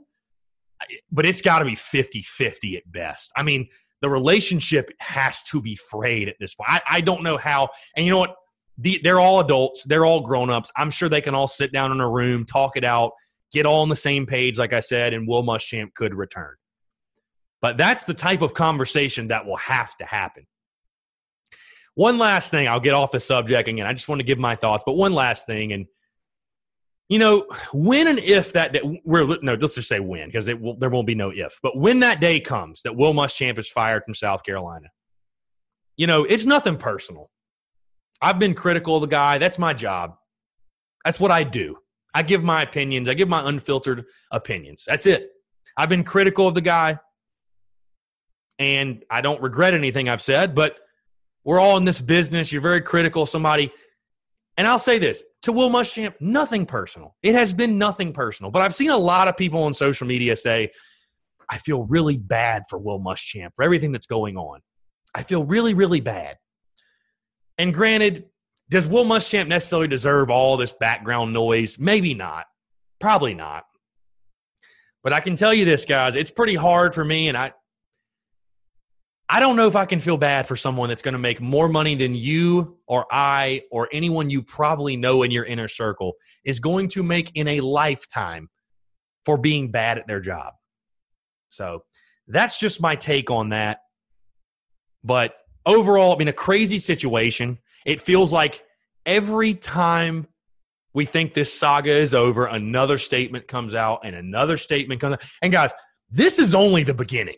but 1.12 1.26
it's 1.26 1.41
got 1.41 1.60
to 1.60 1.65
be 1.65 1.76
50 1.76 2.21
50 2.21 2.78
at 2.78 2.91
best. 2.91 3.32
I 3.36 3.43
mean, 3.43 3.67
the 4.02 4.10
relationship 4.10 4.89
has 5.00 5.43
to 5.43 5.62
be 5.62 5.76
frayed 5.76 6.30
at 6.30 6.36
this 6.39 6.56
point. 6.56 6.69
I, 6.69 6.82
I 6.89 7.02
don't 7.02 7.23
know 7.23 7.38
how. 7.38 7.69
And 7.95 8.06
you 8.06 8.12
know 8.12 8.19
what? 8.19 8.36
The, 8.78 9.00
they're 9.04 9.19
all 9.19 9.39
adults. 9.39 9.84
They're 9.86 10.06
all 10.06 10.21
grown 10.21 10.52
ups. 10.52 10.71
I'm 10.76 10.91
sure 10.91 11.10
they 11.10 11.21
can 11.21 11.34
all 11.34 11.47
sit 11.47 11.71
down 11.71 11.91
in 11.91 12.00
a 12.00 12.10
room, 12.10 12.45
talk 12.45 12.78
it 12.78 12.84
out, 12.84 13.12
get 13.52 13.65
all 13.65 13.82
on 13.82 13.89
the 13.89 13.95
same 13.95 14.28
page, 14.28 14.60
like 14.60 14.73
I 14.73 14.82
said, 14.82 15.13
and 15.13 15.28
Will 15.28 15.43
Muschamp 15.43 15.95
could 15.95 16.13
return. 16.13 16.54
But 17.60 17.78
that's 17.78 18.04
the 18.04 18.13
type 18.13 18.43
of 18.43 18.54
conversation 18.54 19.30
that 19.30 19.47
will 19.47 19.58
have 19.58 19.97
to 19.97 20.06
happen. 20.06 20.45
One 21.95 22.19
last 22.19 22.52
thing, 22.52 22.67
I'll 22.67 22.80
get 22.80 22.93
off 22.93 23.10
the 23.10 23.19
subject 23.19 23.67
again. 23.67 23.88
I 23.88 23.93
just 23.93 24.08
want 24.08 24.19
to 24.19 24.26
give 24.26 24.38
my 24.38 24.56
thoughts, 24.56 24.84
but 24.86 24.93
one 24.93 25.13
last 25.13 25.47
thing, 25.47 25.73
and 25.73 25.88
you 27.09 27.19
know, 27.19 27.45
when 27.73 28.07
and 28.07 28.19
if 28.19 28.53
that 28.53 28.73
day, 28.73 29.01
we're 29.05 29.37
no, 29.41 29.53
let's 29.53 29.75
just 29.75 29.87
say 29.87 29.99
when 29.99 30.27
because 30.27 30.47
it 30.47 30.59
will, 30.59 30.75
there 30.75 30.89
won't 30.89 31.07
be 31.07 31.15
no 31.15 31.29
if, 31.29 31.59
but 31.63 31.77
when 31.77 32.01
that 32.01 32.19
day 32.19 32.39
comes 32.39 32.81
that 32.81 32.95
Will 32.95 33.13
Muschamp 33.13 33.57
is 33.57 33.69
fired 33.69 34.03
from 34.05 34.13
South 34.13 34.43
Carolina, 34.43 34.89
you 35.95 36.05
know, 36.07 36.25
it's 36.25 36.45
nothing 36.45 36.75
personal. 36.77 37.29
I've 38.21 38.39
been 38.39 38.53
critical 38.53 38.95
of 38.95 39.01
the 39.01 39.07
guy. 39.07 39.37
That's 39.37 39.59
my 39.59 39.73
job. 39.73 40.15
That's 41.05 41.19
what 41.19 41.31
I 41.31 41.43
do. 41.43 41.77
I 42.13 42.23
give 42.23 42.43
my 42.43 42.61
opinions. 42.63 43.07
I 43.07 43.13
give 43.13 43.29
my 43.29 43.47
unfiltered 43.47 44.05
opinions. 44.31 44.83
That's 44.85 45.05
it. 45.05 45.29
I've 45.77 45.89
been 45.89 46.03
critical 46.03 46.47
of 46.47 46.55
the 46.55 46.61
guy, 46.61 46.99
and 48.59 49.05
I 49.09 49.21
don't 49.21 49.41
regret 49.41 49.73
anything 49.73 50.09
I've 50.09 50.21
said. 50.21 50.55
But 50.55 50.77
we're 51.43 51.59
all 51.59 51.77
in 51.77 51.85
this 51.85 52.01
business. 52.01 52.51
You're 52.51 52.61
very 52.61 52.81
critical 52.81 53.25
somebody, 53.25 53.71
and 54.57 54.67
I'll 54.67 54.79
say 54.79 54.99
this: 54.99 55.23
to 55.43 55.51
Will 55.51 55.69
Muschamp, 55.69 56.15
nothing 56.19 56.65
personal. 56.65 57.15
It 57.23 57.35
has 57.35 57.53
been 57.53 57.77
nothing 57.77 58.11
personal. 58.11 58.51
But 58.51 58.63
I've 58.63 58.75
seen 58.75 58.89
a 58.89 58.97
lot 58.97 59.27
of 59.27 59.37
people 59.37 59.63
on 59.63 59.73
social 59.73 60.07
media 60.07 60.35
say, 60.35 60.71
I 61.49 61.57
feel 61.59 61.83
really 61.83 62.17
bad 62.17 62.63
for 62.69 62.77
Will 62.77 62.99
Muschamp 62.99 63.51
for 63.55 63.63
everything 63.63 63.91
that's 63.91 64.07
going 64.07 64.35
on. 64.35 64.59
I 65.15 65.23
feel 65.23 65.43
really, 65.43 65.73
really 65.73 66.01
bad. 66.01 66.37
And 67.57 67.73
granted, 67.73 68.25
does 68.69 68.87
Will 68.87 69.05
Muschamp 69.05 69.47
necessarily 69.47 69.87
deserve 69.87 70.29
all 70.29 70.57
this 70.57 70.73
background 70.73 71.33
noise? 71.33 71.79
Maybe 71.79 72.13
not. 72.13 72.45
Probably 72.99 73.33
not. 73.33 73.63
But 75.03 75.13
I 75.13 75.21
can 75.21 75.35
tell 75.35 75.53
you 75.53 75.63
this, 75.63 75.85
guys, 75.85 76.15
it's 76.15 76.31
pretty 76.31 76.55
hard 76.55 76.93
for 76.93 77.05
me, 77.05 77.29
and 77.29 77.37
I 77.37 77.53
I 79.29 79.41
don't 79.41 79.57
know 79.57 79.67
if 79.67 79.75
I 79.75 79.85
can 79.85 79.99
feel 79.99 80.17
bad 80.17 80.47
for 80.47 80.55
someone 80.55 80.87
that's 80.87 81.01
going 81.01 81.13
to 81.13 81.19
make 81.19 81.41
more 81.41 81.67
money 81.67 81.95
than 81.95 82.15
you 82.15 82.77
or 82.87 83.05
I 83.11 83.63
or 83.71 83.89
anyone 83.91 84.29
you 84.29 84.41
probably 84.41 84.95
know 84.95 85.23
in 85.23 85.31
your 85.31 85.43
inner 85.43 85.67
circle 85.67 86.13
is 86.45 86.61
going 86.61 86.87
to 86.89 87.03
make 87.03 87.31
in 87.35 87.47
a 87.47 87.59
lifetime 87.59 88.49
for 89.25 89.37
being 89.37 89.69
bad 89.69 89.97
at 89.97 90.07
their 90.07 90.21
job. 90.21 90.53
So 91.49 91.83
that's 92.27 92.57
just 92.57 92.81
my 92.81 92.95
take 92.95 93.29
on 93.29 93.49
that. 93.49 93.79
But 95.03 95.35
overall, 95.65 96.13
I 96.13 96.17
mean, 96.17 96.29
a 96.29 96.33
crazy 96.33 96.79
situation. 96.79 97.57
It 97.85 97.99
feels 97.99 98.31
like 98.31 98.63
every 99.05 99.53
time 99.53 100.27
we 100.93 101.03
think 101.05 101.33
this 101.33 101.53
saga 101.53 101.91
is 101.91 102.13
over, 102.13 102.45
another 102.45 102.97
statement 102.97 103.47
comes 103.47 103.73
out 103.73 104.01
and 104.05 104.15
another 104.15 104.57
statement 104.57 105.01
comes 105.01 105.15
out. 105.15 105.23
And 105.41 105.51
guys, 105.51 105.73
this 106.09 106.39
is 106.39 106.55
only 106.55 106.83
the 106.83 106.93
beginning 106.93 107.35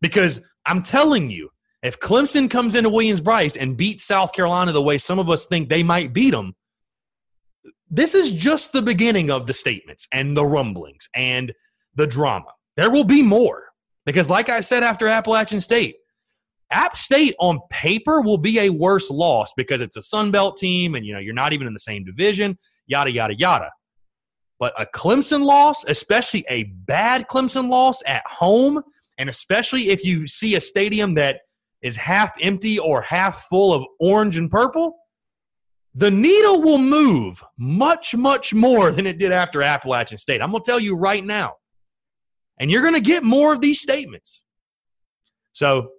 because 0.00 0.40
I'm 0.66 0.82
telling 0.82 1.30
you, 1.30 1.50
if 1.82 2.00
Clemson 2.00 2.50
comes 2.50 2.74
into 2.74 2.88
Williams 2.88 3.20
Brice 3.20 3.56
and 3.56 3.76
beats 3.76 4.04
South 4.04 4.32
Carolina 4.32 4.72
the 4.72 4.82
way 4.82 4.96
some 4.96 5.18
of 5.18 5.28
us 5.28 5.46
think 5.46 5.68
they 5.68 5.82
might 5.82 6.14
beat 6.14 6.30
them, 6.30 6.54
this 7.90 8.14
is 8.14 8.32
just 8.32 8.72
the 8.72 8.82
beginning 8.82 9.30
of 9.30 9.46
the 9.46 9.52
statements 9.52 10.06
and 10.10 10.36
the 10.36 10.46
rumblings 10.46 11.08
and 11.14 11.52
the 11.94 12.06
drama. 12.06 12.50
There 12.76 12.90
will 12.90 13.04
be 13.04 13.22
more 13.22 13.64
because, 14.06 14.30
like 14.30 14.48
I 14.48 14.60
said 14.60 14.82
after 14.82 15.06
Appalachian 15.06 15.60
State, 15.60 15.96
App 16.70 16.96
State 16.96 17.34
on 17.38 17.60
paper 17.70 18.20
will 18.20 18.38
be 18.38 18.58
a 18.60 18.70
worse 18.70 19.10
loss 19.10 19.52
because 19.56 19.80
it's 19.80 19.96
a 19.96 20.02
Sun 20.02 20.30
Belt 20.30 20.56
team 20.56 20.94
and 20.94 21.04
you 21.04 21.12
know 21.12 21.20
you're 21.20 21.34
not 21.34 21.52
even 21.52 21.66
in 21.66 21.74
the 21.74 21.80
same 21.80 22.04
division, 22.04 22.58
yada 22.86 23.10
yada 23.12 23.34
yada. 23.36 23.70
But 24.58 24.72
a 24.80 24.86
Clemson 24.86 25.44
loss, 25.44 25.84
especially 25.84 26.44
a 26.48 26.64
bad 26.64 27.28
Clemson 27.28 27.68
loss 27.68 28.02
at 28.06 28.26
home 28.26 28.82
and 29.18 29.28
especially 29.28 29.90
if 29.90 30.04
you 30.04 30.26
see 30.26 30.54
a 30.54 30.60
stadium 30.60 31.14
that 31.14 31.40
is 31.82 31.96
half 31.96 32.34
empty 32.40 32.78
or 32.78 33.02
half 33.02 33.44
full 33.48 33.72
of 33.72 33.84
orange 34.00 34.36
and 34.36 34.50
purple, 34.50 34.96
the 35.94 36.10
needle 36.10 36.62
will 36.62 36.78
move 36.78 37.42
much, 37.58 38.16
much 38.16 38.52
more 38.52 38.90
than 38.90 39.06
it 39.06 39.18
did 39.18 39.32
after 39.32 39.62
Appalachian 39.62 40.18
State. 40.18 40.42
I'm 40.42 40.50
going 40.50 40.62
to 40.62 40.70
tell 40.70 40.80
you 40.80 40.96
right 40.96 41.22
now. 41.22 41.54
And 42.58 42.70
you're 42.70 42.82
going 42.82 42.94
to 42.94 43.00
get 43.00 43.22
more 43.22 43.52
of 43.52 43.60
these 43.60 43.80
statements. 43.80 44.42
So, 45.52 45.90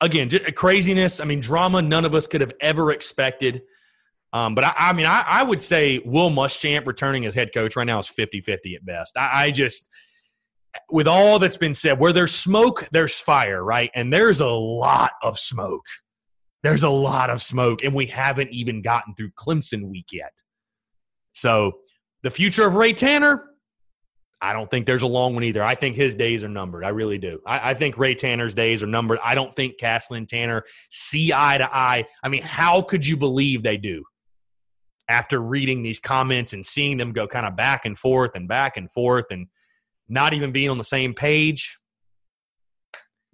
again, 0.00 0.30
craziness. 0.54 1.20
I 1.20 1.24
mean, 1.24 1.40
drama 1.40 1.82
none 1.82 2.04
of 2.04 2.14
us 2.14 2.26
could 2.26 2.40
have 2.40 2.52
ever 2.60 2.92
expected. 2.92 3.62
Um, 4.32 4.54
but 4.54 4.64
I, 4.64 4.72
I 4.76 4.92
mean, 4.92 5.06
I, 5.06 5.24
I, 5.26 5.42
would 5.42 5.62
say 5.62 6.00
Will 6.04 6.30
Muschamp 6.30 6.86
returning 6.86 7.24
as 7.24 7.34
head 7.34 7.50
coach 7.54 7.76
right 7.76 7.86
now 7.86 7.98
is 7.98 8.08
50 8.08 8.42
50 8.42 8.74
at 8.74 8.84
best. 8.84 9.16
I, 9.16 9.44
I 9.44 9.50
just– 9.50 9.88
with 10.90 11.08
all 11.08 11.38
that's 11.38 11.56
been 11.56 11.74
said, 11.74 11.98
where 11.98 12.12
there's 12.12 12.34
smoke, 12.34 12.88
there's 12.92 13.18
fire, 13.18 13.62
right? 13.62 13.90
And 13.94 14.12
there's 14.12 14.40
a 14.40 14.46
lot 14.46 15.12
of 15.22 15.38
smoke. 15.38 15.84
There's 16.62 16.82
a 16.82 16.88
lot 16.88 17.30
of 17.30 17.42
smoke, 17.42 17.84
and 17.84 17.94
we 17.94 18.06
haven't 18.06 18.50
even 18.50 18.82
gotten 18.82 19.14
through 19.14 19.30
Clemson 19.30 19.88
week 19.88 20.08
yet. 20.12 20.32
So 21.32 21.72
the 22.22 22.30
future 22.30 22.66
of 22.66 22.74
Ray 22.74 22.92
Tanner, 22.92 23.44
I 24.40 24.52
don't 24.52 24.70
think 24.70 24.86
there's 24.86 25.02
a 25.02 25.06
long 25.06 25.34
one 25.34 25.44
either. 25.44 25.62
I 25.62 25.74
think 25.74 25.96
his 25.96 26.16
days 26.16 26.42
are 26.42 26.48
numbered. 26.48 26.84
I 26.84 26.88
really 26.88 27.18
do. 27.18 27.40
I, 27.46 27.70
I 27.70 27.74
think 27.74 27.96
Ray 27.98 28.14
Tanner's 28.14 28.54
days 28.54 28.82
are 28.82 28.88
numbered. 28.88 29.18
I 29.22 29.34
don't 29.34 29.54
think 29.54 29.78
Caslen 29.78 30.26
Tanner 30.26 30.64
see 30.90 31.32
eye 31.32 31.58
to 31.58 31.76
eye. 31.76 32.06
I 32.22 32.28
mean, 32.28 32.42
how 32.42 32.82
could 32.82 33.06
you 33.06 33.16
believe 33.16 33.62
they 33.62 33.76
do? 33.76 34.04
After 35.08 35.40
reading 35.40 35.82
these 35.82 36.00
comments 36.00 36.52
and 36.52 36.64
seeing 36.64 36.96
them 36.96 37.12
go 37.12 37.26
kind 37.26 37.46
of 37.46 37.56
back 37.56 37.86
and 37.86 37.98
forth 37.98 38.32
and 38.34 38.48
back 38.48 38.76
and 38.76 38.90
forth 38.90 39.26
and– 39.30 39.46
not 40.08 40.32
even 40.32 40.52
being 40.52 40.70
on 40.70 40.78
the 40.78 40.84
same 40.84 41.14
page. 41.14 41.78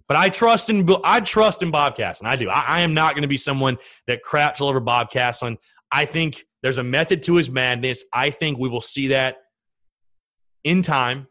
But 0.07 0.17
I 0.17 0.29
trust 0.29 0.69
in 0.69 0.87
I 1.03 1.19
trust 1.19 1.63
in 1.63 1.71
Bob 1.71 1.97
Caslen. 1.97 2.27
I 2.27 2.35
do. 2.35 2.49
I, 2.49 2.65
I 2.67 2.79
am 2.81 2.93
not 2.93 3.13
going 3.13 3.23
to 3.23 3.27
be 3.27 3.37
someone 3.37 3.77
that 4.07 4.21
craps 4.21 4.61
all 4.61 4.69
over 4.69 4.79
Bob 4.79 5.09
Caslen. 5.11 5.57
I 5.91 6.05
think 6.05 6.43
there's 6.61 6.77
a 6.77 6.83
method 6.83 7.23
to 7.23 7.35
his 7.35 7.49
madness. 7.49 8.03
I 8.13 8.29
think 8.29 8.59
we 8.59 8.69
will 8.69 8.81
see 8.81 9.07
that 9.07 9.37
in 10.63 10.83
time. 10.83 11.27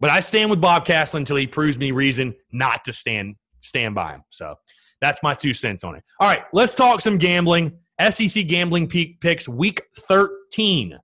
But 0.00 0.10
I 0.10 0.20
stand 0.20 0.50
with 0.50 0.60
Bob 0.60 0.86
Caslen 0.86 1.18
until 1.18 1.36
he 1.36 1.46
proves 1.46 1.78
me 1.78 1.90
reason 1.90 2.34
not 2.52 2.84
to 2.84 2.92
stand 2.92 3.36
stand 3.60 3.94
by 3.94 4.12
him. 4.12 4.22
So 4.30 4.54
that's 5.00 5.22
my 5.22 5.34
two 5.34 5.52
cents 5.52 5.84
on 5.84 5.96
it. 5.96 6.04
All 6.20 6.28
right, 6.28 6.42
let's 6.52 6.74
talk 6.74 7.00
some 7.00 7.18
gambling. 7.18 7.78
SEC 8.00 8.46
gambling 8.46 8.88
peak 8.88 9.20
picks 9.20 9.48
week 9.48 9.82
13. 9.98 10.98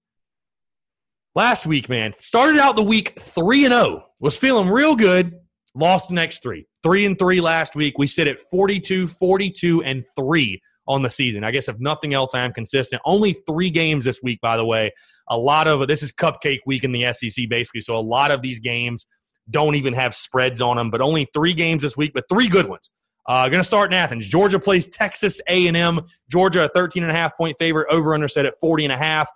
Last 1.37 1.67
week, 1.67 1.89
man, 1.89 2.15
started 2.21 2.61
out 2.61 2.77
the 2.77 2.83
week 2.85 3.19
3 3.19 3.65
and 3.65 3.75
0. 3.75 4.05
Was 4.21 4.37
feeling 4.37 4.69
real 4.69 4.95
good, 4.95 5.33
lost 5.75 6.11
the 6.11 6.15
next 6.15 6.45
3. 6.45 6.65
3 6.85 7.07
and 7.07 7.19
3 7.19 7.41
last 7.41 7.75
week. 7.75 7.99
We 7.99 8.07
sit 8.07 8.29
at 8.29 8.39
42, 8.53 9.09
42 9.09 9.83
and 9.83 10.05
3 10.17 10.63
on 10.87 11.03
the 11.03 11.11
season. 11.11 11.43
I 11.43 11.51
guess 11.51 11.69
if 11.69 11.81
nothing 11.81 12.15
else, 12.15 12.35
I 12.35 12.45
am 12.45 12.53
consistent. 12.53 13.03
Only 13.05 13.33
3 13.49 13.69
games 13.71 14.05
this 14.05 14.21
week 14.23 14.41
by 14.43 14.57
the 14.57 14.65
way. 14.65 14.93
A 15.29 15.37
lot 15.37 15.67
of 15.67 15.89
this 15.89 16.05
is 16.05 16.13
cupcake 16.13 16.61
week 16.67 16.85
in 16.85 16.93
the 16.93 17.13
SEC 17.13 17.49
basically. 17.49 17.81
So 17.81 17.97
a 17.97 17.99
lot 17.99 18.31
of 18.31 18.41
these 18.41 18.61
games 18.61 19.05
don't 19.51 19.75
even 19.75 19.93
have 19.95 20.15
spreads 20.15 20.61
on 20.61 20.77
them, 20.77 20.89
but 20.89 21.01
only 21.01 21.27
3 21.35 21.53
games 21.55 21.83
this 21.83 21.97
week, 21.97 22.13
but 22.15 22.29
3 22.29 22.47
good 22.47 22.69
ones. 22.69 22.91
Uh, 23.27 23.49
going 23.49 23.61
to 23.61 23.67
start 23.67 23.91
in 23.91 23.95
Athens. 23.99 24.29
Georgia 24.29 24.59
plays 24.59 24.87
Texas 24.87 25.41
A&M. 25.49 26.01
Georgia 26.31 26.67
a 26.67 26.69
13 26.69 27.03
and 27.03 27.11
a 27.11 27.15
half 27.15 27.37
point 27.37 27.57
favorite. 27.59 27.89
Over 27.91 28.15
under 28.15 28.29
set 28.29 28.45
at 28.45 28.55
40 28.61 28.85
and 28.85 28.93
a 28.93 28.99
half. 28.99 29.31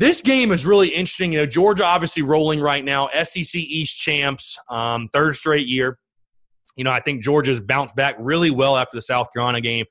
This 0.00 0.22
game 0.22 0.50
is 0.50 0.64
really 0.64 0.88
interesting. 0.88 1.30
You 1.30 1.40
know, 1.40 1.46
Georgia 1.46 1.84
obviously 1.84 2.22
rolling 2.22 2.58
right 2.58 2.82
now. 2.82 3.10
SEC 3.22 3.54
East 3.54 3.98
champs, 3.98 4.58
um, 4.70 5.10
third 5.12 5.36
straight 5.36 5.66
year. 5.66 5.98
You 6.74 6.84
know, 6.84 6.90
I 6.90 7.00
think 7.00 7.22
Georgia's 7.22 7.60
bounced 7.60 7.94
back 7.94 8.16
really 8.18 8.50
well 8.50 8.78
after 8.78 8.96
the 8.96 9.02
South 9.02 9.30
Carolina 9.34 9.60
game. 9.60 9.84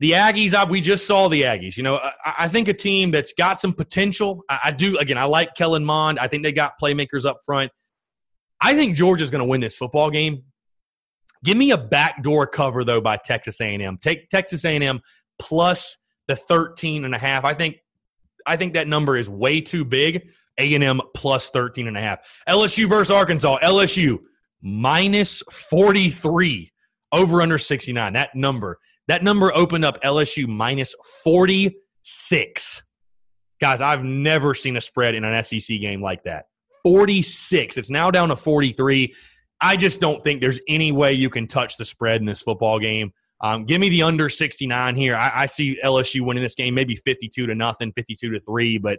The 0.00 0.10
Aggies, 0.10 0.68
we 0.68 0.82
just 0.82 1.06
saw 1.06 1.28
the 1.28 1.40
Aggies. 1.42 1.78
You 1.78 1.82
know, 1.82 1.96
I, 1.96 2.12
I 2.40 2.48
think 2.48 2.68
a 2.68 2.74
team 2.74 3.10
that's 3.10 3.32
got 3.32 3.58
some 3.58 3.72
potential. 3.72 4.44
I, 4.50 4.60
I, 4.64 4.70
do, 4.70 4.98
again, 4.98 5.16
I 5.16 5.24
like 5.24 5.54
Kellen 5.54 5.84
Mond. 5.84 6.18
I 6.18 6.28
think 6.28 6.42
they 6.42 6.52
got 6.52 6.74
playmakers 6.78 7.24
up 7.24 7.40
front. 7.46 7.72
I 8.60 8.74
think 8.74 8.96
Georgia's 8.96 9.30
going 9.30 9.42
to 9.42 9.48
win 9.48 9.62
this 9.62 9.78
football 9.78 10.10
game. 10.10 10.42
Give 11.42 11.56
me 11.56 11.70
a 11.70 11.78
backdoor 11.78 12.48
cover 12.48 12.84
though 12.84 13.00
by 13.00 13.16
Texas 13.16 13.62
A&M. 13.62 13.96
Take 13.96 14.28
Texas 14.28 14.66
A&M 14.66 15.00
plus 15.38 15.96
the 16.28 16.36
13 16.36 17.06
and 17.06 17.14
a 17.14 17.18
half. 17.18 17.46
I 17.46 17.54
think 17.54 17.76
I 18.50 18.56
think 18.56 18.74
that 18.74 18.88
number 18.88 19.16
is 19.16 19.28
way 19.28 19.60
too 19.60 19.84
big. 19.84 20.28
A&M 20.58 21.00
plus 21.14 21.50
13 21.50 21.86
and 21.86 21.96
a 21.96 22.00
half. 22.00 22.42
LSU 22.48 22.88
versus 22.88 23.12
Arkansas. 23.12 23.58
LSU 23.62 24.18
minus 24.60 25.40
43 25.52 26.72
over 27.12 27.42
under 27.42 27.58
69. 27.58 28.12
That 28.12 28.34
number. 28.34 28.78
That 29.06 29.22
number 29.22 29.54
opened 29.54 29.84
up 29.84 30.02
LSU 30.02 30.48
minus 30.48 30.96
46. 31.22 32.82
Guys, 33.60 33.80
I've 33.80 34.02
never 34.02 34.52
seen 34.54 34.76
a 34.76 34.80
spread 34.80 35.14
in 35.14 35.24
an 35.24 35.44
SEC 35.44 35.78
game 35.80 36.02
like 36.02 36.24
that. 36.24 36.46
46. 36.82 37.76
It's 37.76 37.90
now 37.90 38.10
down 38.10 38.30
to 38.30 38.36
43. 38.36 39.14
I 39.60 39.76
just 39.76 40.00
don't 40.00 40.24
think 40.24 40.40
there's 40.40 40.58
any 40.66 40.90
way 40.90 41.12
you 41.12 41.30
can 41.30 41.46
touch 41.46 41.76
the 41.76 41.84
spread 41.84 42.20
in 42.20 42.26
this 42.26 42.42
football 42.42 42.80
game. 42.80 43.12
Um, 43.42 43.64
give 43.64 43.80
me 43.80 43.88
the 43.88 44.02
under 44.02 44.28
69 44.28 44.96
here. 44.96 45.16
I, 45.16 45.30
I, 45.34 45.46
see 45.46 45.78
LSU 45.82 46.20
winning 46.22 46.42
this 46.42 46.54
game, 46.54 46.74
maybe 46.74 46.96
52 46.96 47.46
to 47.46 47.54
nothing, 47.54 47.90
52 47.92 48.30
to 48.30 48.40
three, 48.40 48.76
but 48.76 48.98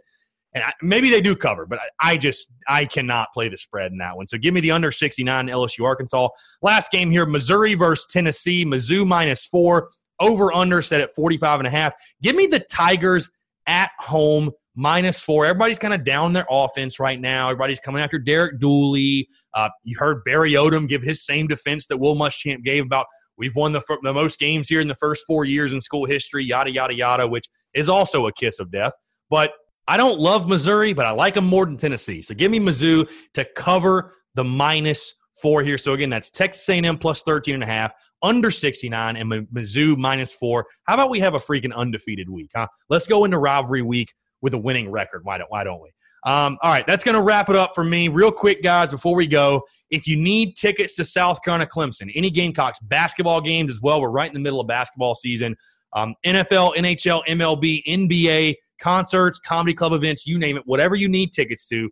and 0.53 0.63
I, 0.63 0.73
maybe 0.81 1.09
they 1.09 1.21
do 1.21 1.35
cover, 1.35 1.65
but 1.65 1.79
I, 1.79 2.11
I, 2.11 2.17
just 2.17 2.47
I 2.67 2.85
cannot 2.85 3.29
play 3.33 3.49
the 3.49 3.57
spread 3.57 3.91
in 3.91 3.97
that 3.99 4.17
one. 4.17 4.27
So 4.27 4.37
give 4.37 4.53
me 4.53 4.59
the 4.59 4.71
under 4.71 4.91
69 4.91 5.47
LSU 5.47 5.85
Arkansas. 5.85 6.27
Last 6.61 6.91
game 6.91 7.09
here, 7.09 7.25
Missouri 7.25 7.73
versus 7.73 8.05
Tennessee. 8.09 8.65
Mizzou 8.65 9.07
minus 9.07 9.45
four, 9.45 9.89
over 10.19 10.53
under 10.53 10.81
set 10.81 11.01
at 11.01 11.13
45 11.15 11.61
and 11.61 11.67
a 11.67 11.71
half. 11.71 11.93
Give 12.21 12.35
me 12.35 12.47
the 12.47 12.59
Tigers 12.59 13.29
at 13.67 13.91
home 13.99 14.51
minus 14.75 15.21
four. 15.21 15.45
Everybody's 15.45 15.79
kind 15.79 15.93
of 15.93 16.03
down 16.03 16.33
their 16.33 16.45
offense 16.49 16.99
right 16.99 17.19
now. 17.19 17.49
Everybody's 17.49 17.79
coming 17.79 18.01
after 18.01 18.19
Derek 18.19 18.59
Dooley. 18.59 19.27
Uh, 19.53 19.69
you 19.83 19.97
heard 19.97 20.23
Barry 20.25 20.53
Odom 20.53 20.87
give 20.87 21.01
his 21.01 21.25
same 21.25 21.47
defense 21.47 21.87
that 21.87 21.97
Will 21.97 22.15
Muschamp 22.15 22.63
gave 22.63 22.85
about 22.85 23.05
we've 23.37 23.55
won 23.55 23.71
the, 23.71 23.81
the 24.03 24.13
most 24.13 24.39
games 24.39 24.69
here 24.69 24.79
in 24.79 24.87
the 24.87 24.95
first 24.95 25.23
four 25.27 25.45
years 25.45 25.73
in 25.73 25.81
school 25.81 26.05
history, 26.05 26.45
yada, 26.45 26.71
yada, 26.71 26.93
yada, 26.93 27.27
which 27.27 27.47
is 27.73 27.89
also 27.89 28.27
a 28.27 28.33
kiss 28.33 28.59
of 28.59 28.71
death. 28.71 28.93
But 29.29 29.51
I 29.87 29.97
don't 29.97 30.19
love 30.19 30.47
Missouri, 30.47 30.93
but 30.93 31.05
I 31.05 31.11
like 31.11 31.33
them 31.33 31.45
more 31.45 31.65
than 31.65 31.77
Tennessee. 31.77 32.21
So 32.21 32.33
give 32.33 32.51
me 32.51 32.59
Mizzou 32.59 33.09
to 33.33 33.45
cover 33.55 34.13
the 34.35 34.43
minus 34.43 35.13
four 35.41 35.63
here. 35.63 35.77
So 35.77 35.93
again, 35.93 36.09
that's 36.09 36.29
Texas 36.29 36.67
A&M 36.69 36.97
plus 36.97 37.23
13 37.23 37.55
and 37.55 37.63
a 37.63 37.67
half, 37.67 37.91
under 38.21 38.51
69, 38.51 39.15
and 39.15 39.31
Mizzou 39.49 39.97
minus 39.97 40.33
four. 40.33 40.67
How 40.83 40.93
about 40.93 41.09
we 41.09 41.19
have 41.19 41.33
a 41.33 41.39
freaking 41.39 41.73
undefeated 41.73 42.29
week, 42.29 42.51
huh? 42.55 42.67
Let's 42.89 43.07
go 43.07 43.25
into 43.25 43.37
rivalry 43.37 43.81
week 43.81 44.13
with 44.41 44.53
a 44.53 44.57
winning 44.57 44.91
record. 44.91 45.21
Why 45.23 45.37
don't 45.37 45.49
Why 45.49 45.63
don't 45.63 45.81
we? 45.81 45.91
Um, 46.23 46.57
all 46.61 46.71
right, 46.71 46.85
that's 46.85 47.03
going 47.03 47.15
to 47.15 47.21
wrap 47.21 47.49
it 47.49 47.55
up 47.55 47.71
for 47.73 47.83
me. 47.83 48.07
Real 48.07 48.31
quick, 48.31 48.61
guys, 48.61 48.91
before 48.91 49.15
we 49.15 49.25
go, 49.25 49.63
if 49.89 50.07
you 50.07 50.15
need 50.15 50.55
tickets 50.55 50.95
to 50.95 51.05
South 51.05 51.41
Carolina 51.43 51.67
Clemson, 51.67 52.11
any 52.13 52.29
Gamecocks 52.29 52.79
basketball 52.83 53.41
games 53.41 53.73
as 53.73 53.81
well, 53.81 53.99
we're 53.99 54.11
right 54.11 54.27
in 54.27 54.33
the 54.33 54.39
middle 54.39 54.59
of 54.59 54.67
basketball 54.67 55.15
season. 55.15 55.55
Um, 55.93 56.15
NFL, 56.25 56.75
NHL, 56.75 57.25
MLB, 57.25 57.83
NBA, 57.85 58.55
concerts, 58.79 59.39
comedy 59.39 59.73
club 59.73 59.93
events, 59.93 60.27
you 60.27 60.37
name 60.37 60.57
it, 60.57 60.63
whatever 60.65 60.95
you 60.95 61.07
need 61.07 61.33
tickets 61.33 61.67
to, 61.67 61.89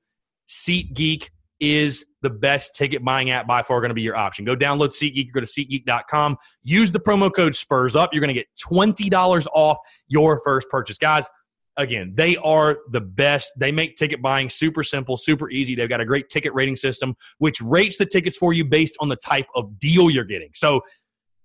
SeatGeek 0.48 1.30
is 1.60 2.06
the 2.22 2.30
best 2.30 2.76
ticket 2.76 3.04
buying 3.04 3.32
app 3.32 3.46
by 3.46 3.62
far 3.62 3.82
going 3.82 3.90
to 3.90 3.96
be 3.96 4.02
your 4.02 4.16
option. 4.16 4.46
Go 4.46 4.56
download 4.56 4.90
SeatGeek, 4.90 5.32
go 5.32 5.42
to 5.42 5.46
SeatGeek.com, 5.46 6.38
use 6.64 6.92
the 6.92 7.00
promo 7.00 7.34
code 7.34 7.56
SPURS 7.56 7.96
UP. 7.96 8.14
You're 8.14 8.22
going 8.22 8.34
to 8.34 8.34
get 8.34 8.48
$20 8.64 9.48
off 9.54 9.78
your 10.08 10.40
first 10.44 10.70
purchase. 10.70 10.98
Guys, 10.98 11.28
again, 11.78 12.14
they 12.16 12.36
are 12.38 12.78
the 12.92 13.02
best. 13.02 13.54
They 13.58 13.72
make 13.72 13.96
ticket 13.96 14.22
buying 14.22 14.50
super 14.50 14.84
simple, 14.84 15.18
super 15.18 15.50
easy. 15.50 15.76
They've 15.76 15.90
got 15.90 16.02
a 16.02 16.06
great 16.06 16.30
ticket 16.30 16.54
rating 16.54 16.76
system, 16.76 17.16
which 17.38 17.62
rates 17.62 17.98
the 17.98 18.06
tickets 18.06 18.38
for 18.38 18.54
you 18.54 18.66
based 18.66 18.98
on 19.00 19.10
the 19.10 19.16
type 19.16 19.48
of 19.56 19.80
deal 19.80 20.10
you're 20.10 20.26
getting. 20.26 20.50
So 20.54 20.82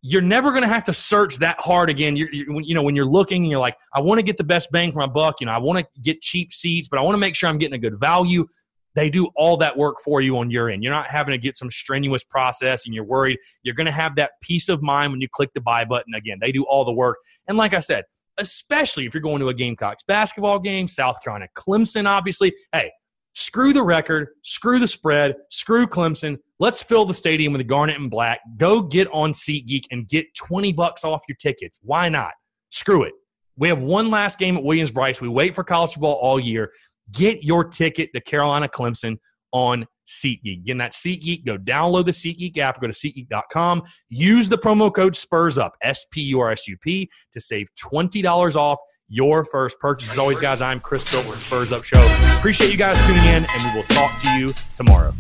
you're 0.06 0.22
never 0.22 0.50
going 0.50 0.62
to 0.62 0.68
have 0.68 0.84
to 0.84 0.92
search 0.92 1.38
that 1.38 1.58
hard 1.60 1.88
again. 1.88 2.14
You're, 2.14 2.30
you, 2.30 2.60
you 2.62 2.74
know, 2.74 2.82
when 2.82 2.94
you're 2.94 3.06
looking 3.06 3.44
and 3.44 3.50
you're 3.50 3.60
like, 3.60 3.76
I 3.94 4.00
want 4.00 4.18
to 4.18 4.22
get 4.22 4.36
the 4.36 4.44
best 4.44 4.70
bang 4.70 4.92
for 4.92 4.98
my 4.98 5.06
buck. 5.06 5.40
You 5.40 5.46
know, 5.46 5.52
I 5.52 5.58
want 5.58 5.78
to 5.78 6.00
get 6.02 6.20
cheap 6.20 6.52
seats, 6.52 6.88
but 6.88 6.98
I 6.98 7.02
want 7.02 7.14
to 7.14 7.18
make 7.18 7.34
sure 7.34 7.48
I'm 7.48 7.56
getting 7.56 7.74
a 7.74 7.78
good 7.78 7.98
value. 7.98 8.46
They 8.94 9.08
do 9.08 9.28
all 9.34 9.56
that 9.56 9.76
work 9.76 9.96
for 10.04 10.20
you 10.20 10.36
on 10.36 10.50
your 10.50 10.68
end. 10.68 10.82
You're 10.82 10.92
not 10.92 11.08
having 11.08 11.32
to 11.32 11.38
get 11.38 11.56
some 11.56 11.70
strenuous 11.70 12.22
process 12.22 12.84
and 12.84 12.94
you're 12.94 13.04
worried. 13.04 13.38
You're 13.62 13.74
going 13.74 13.86
to 13.86 13.92
have 13.92 14.14
that 14.16 14.32
peace 14.42 14.68
of 14.68 14.82
mind 14.82 15.12
when 15.12 15.22
you 15.22 15.28
click 15.28 15.50
the 15.54 15.62
buy 15.62 15.86
button. 15.86 16.14
Again, 16.14 16.38
they 16.40 16.52
do 16.52 16.64
all 16.64 16.84
the 16.84 16.92
work. 16.92 17.16
And 17.48 17.56
like 17.56 17.72
I 17.72 17.80
said, 17.80 18.04
especially 18.38 19.06
if 19.06 19.14
you're 19.14 19.20
going 19.20 19.40
to 19.40 19.48
a 19.48 19.54
Gamecocks 19.54 20.02
basketball 20.06 20.58
game, 20.58 20.88
South 20.88 21.16
Carolina, 21.22 21.48
Clemson, 21.56 22.06
obviously. 22.06 22.52
Hey, 22.72 22.90
screw 23.34 23.72
the 23.72 23.82
record, 23.82 24.28
screw 24.42 24.78
the 24.78 24.88
spread, 24.88 25.34
screw 25.50 25.86
Clemson. 25.86 26.38
Let's 26.58 26.82
fill 26.82 27.04
the 27.04 27.14
stadium 27.14 27.52
with 27.52 27.60
the 27.60 27.64
garnet 27.64 27.98
and 27.98 28.10
black. 28.10 28.40
Go 28.56 28.82
get 28.82 29.08
on 29.12 29.32
SeatGeek 29.32 29.84
and 29.90 30.08
get 30.08 30.26
20 30.34 30.72
bucks 30.72 31.04
off 31.04 31.22
your 31.28 31.36
tickets. 31.36 31.78
Why 31.82 32.08
not? 32.08 32.32
Screw 32.70 33.04
it. 33.04 33.12
We 33.56 33.68
have 33.68 33.80
one 33.80 34.10
last 34.10 34.38
game 34.38 34.56
at 34.56 34.64
Williams 34.64 34.90
Brice. 34.90 35.20
We 35.20 35.28
wait 35.28 35.54
for 35.54 35.62
college 35.62 35.92
football 35.92 36.14
all 36.14 36.40
year. 36.40 36.72
Get 37.12 37.44
your 37.44 37.64
ticket 37.64 38.10
to 38.14 38.20
Carolina 38.20 38.68
Clemson 38.68 39.18
on 39.54 39.86
SeatGeek. 40.06 40.60
Again, 40.60 40.78
that 40.78 40.92
SeatGeek. 40.92 41.46
Go 41.46 41.56
download 41.56 42.04
the 42.04 42.12
SeatGeek 42.12 42.58
app. 42.58 42.80
Go 42.80 42.88
to 42.88 42.92
SeatGeek.com. 42.92 43.82
Use 44.10 44.50
the 44.50 44.58
promo 44.58 44.94
code 44.94 45.14
SPURSUP, 45.14 45.70
S 45.80 46.04
P 46.10 46.20
U 46.22 46.40
R 46.40 46.50
S 46.50 46.68
U 46.68 46.76
P, 46.82 47.08
to 47.32 47.40
save 47.40 47.68
$20 47.82 48.56
off 48.56 48.78
your 49.08 49.44
first 49.44 49.78
purchase. 49.78 50.10
As 50.10 50.18
always, 50.18 50.38
guys, 50.38 50.60
I'm 50.60 50.80
Chris 50.80 51.10
with 51.12 51.40
Spurs 51.40 51.72
Up 51.72 51.84
Show. 51.84 52.04
Appreciate 52.36 52.70
you 52.70 52.78
guys 52.78 52.98
tuning 53.06 53.24
in, 53.24 53.46
and 53.48 53.64
we 53.64 53.80
will 53.80 53.86
talk 53.88 54.20
to 54.22 54.30
you 54.36 54.50
tomorrow. 54.76 55.14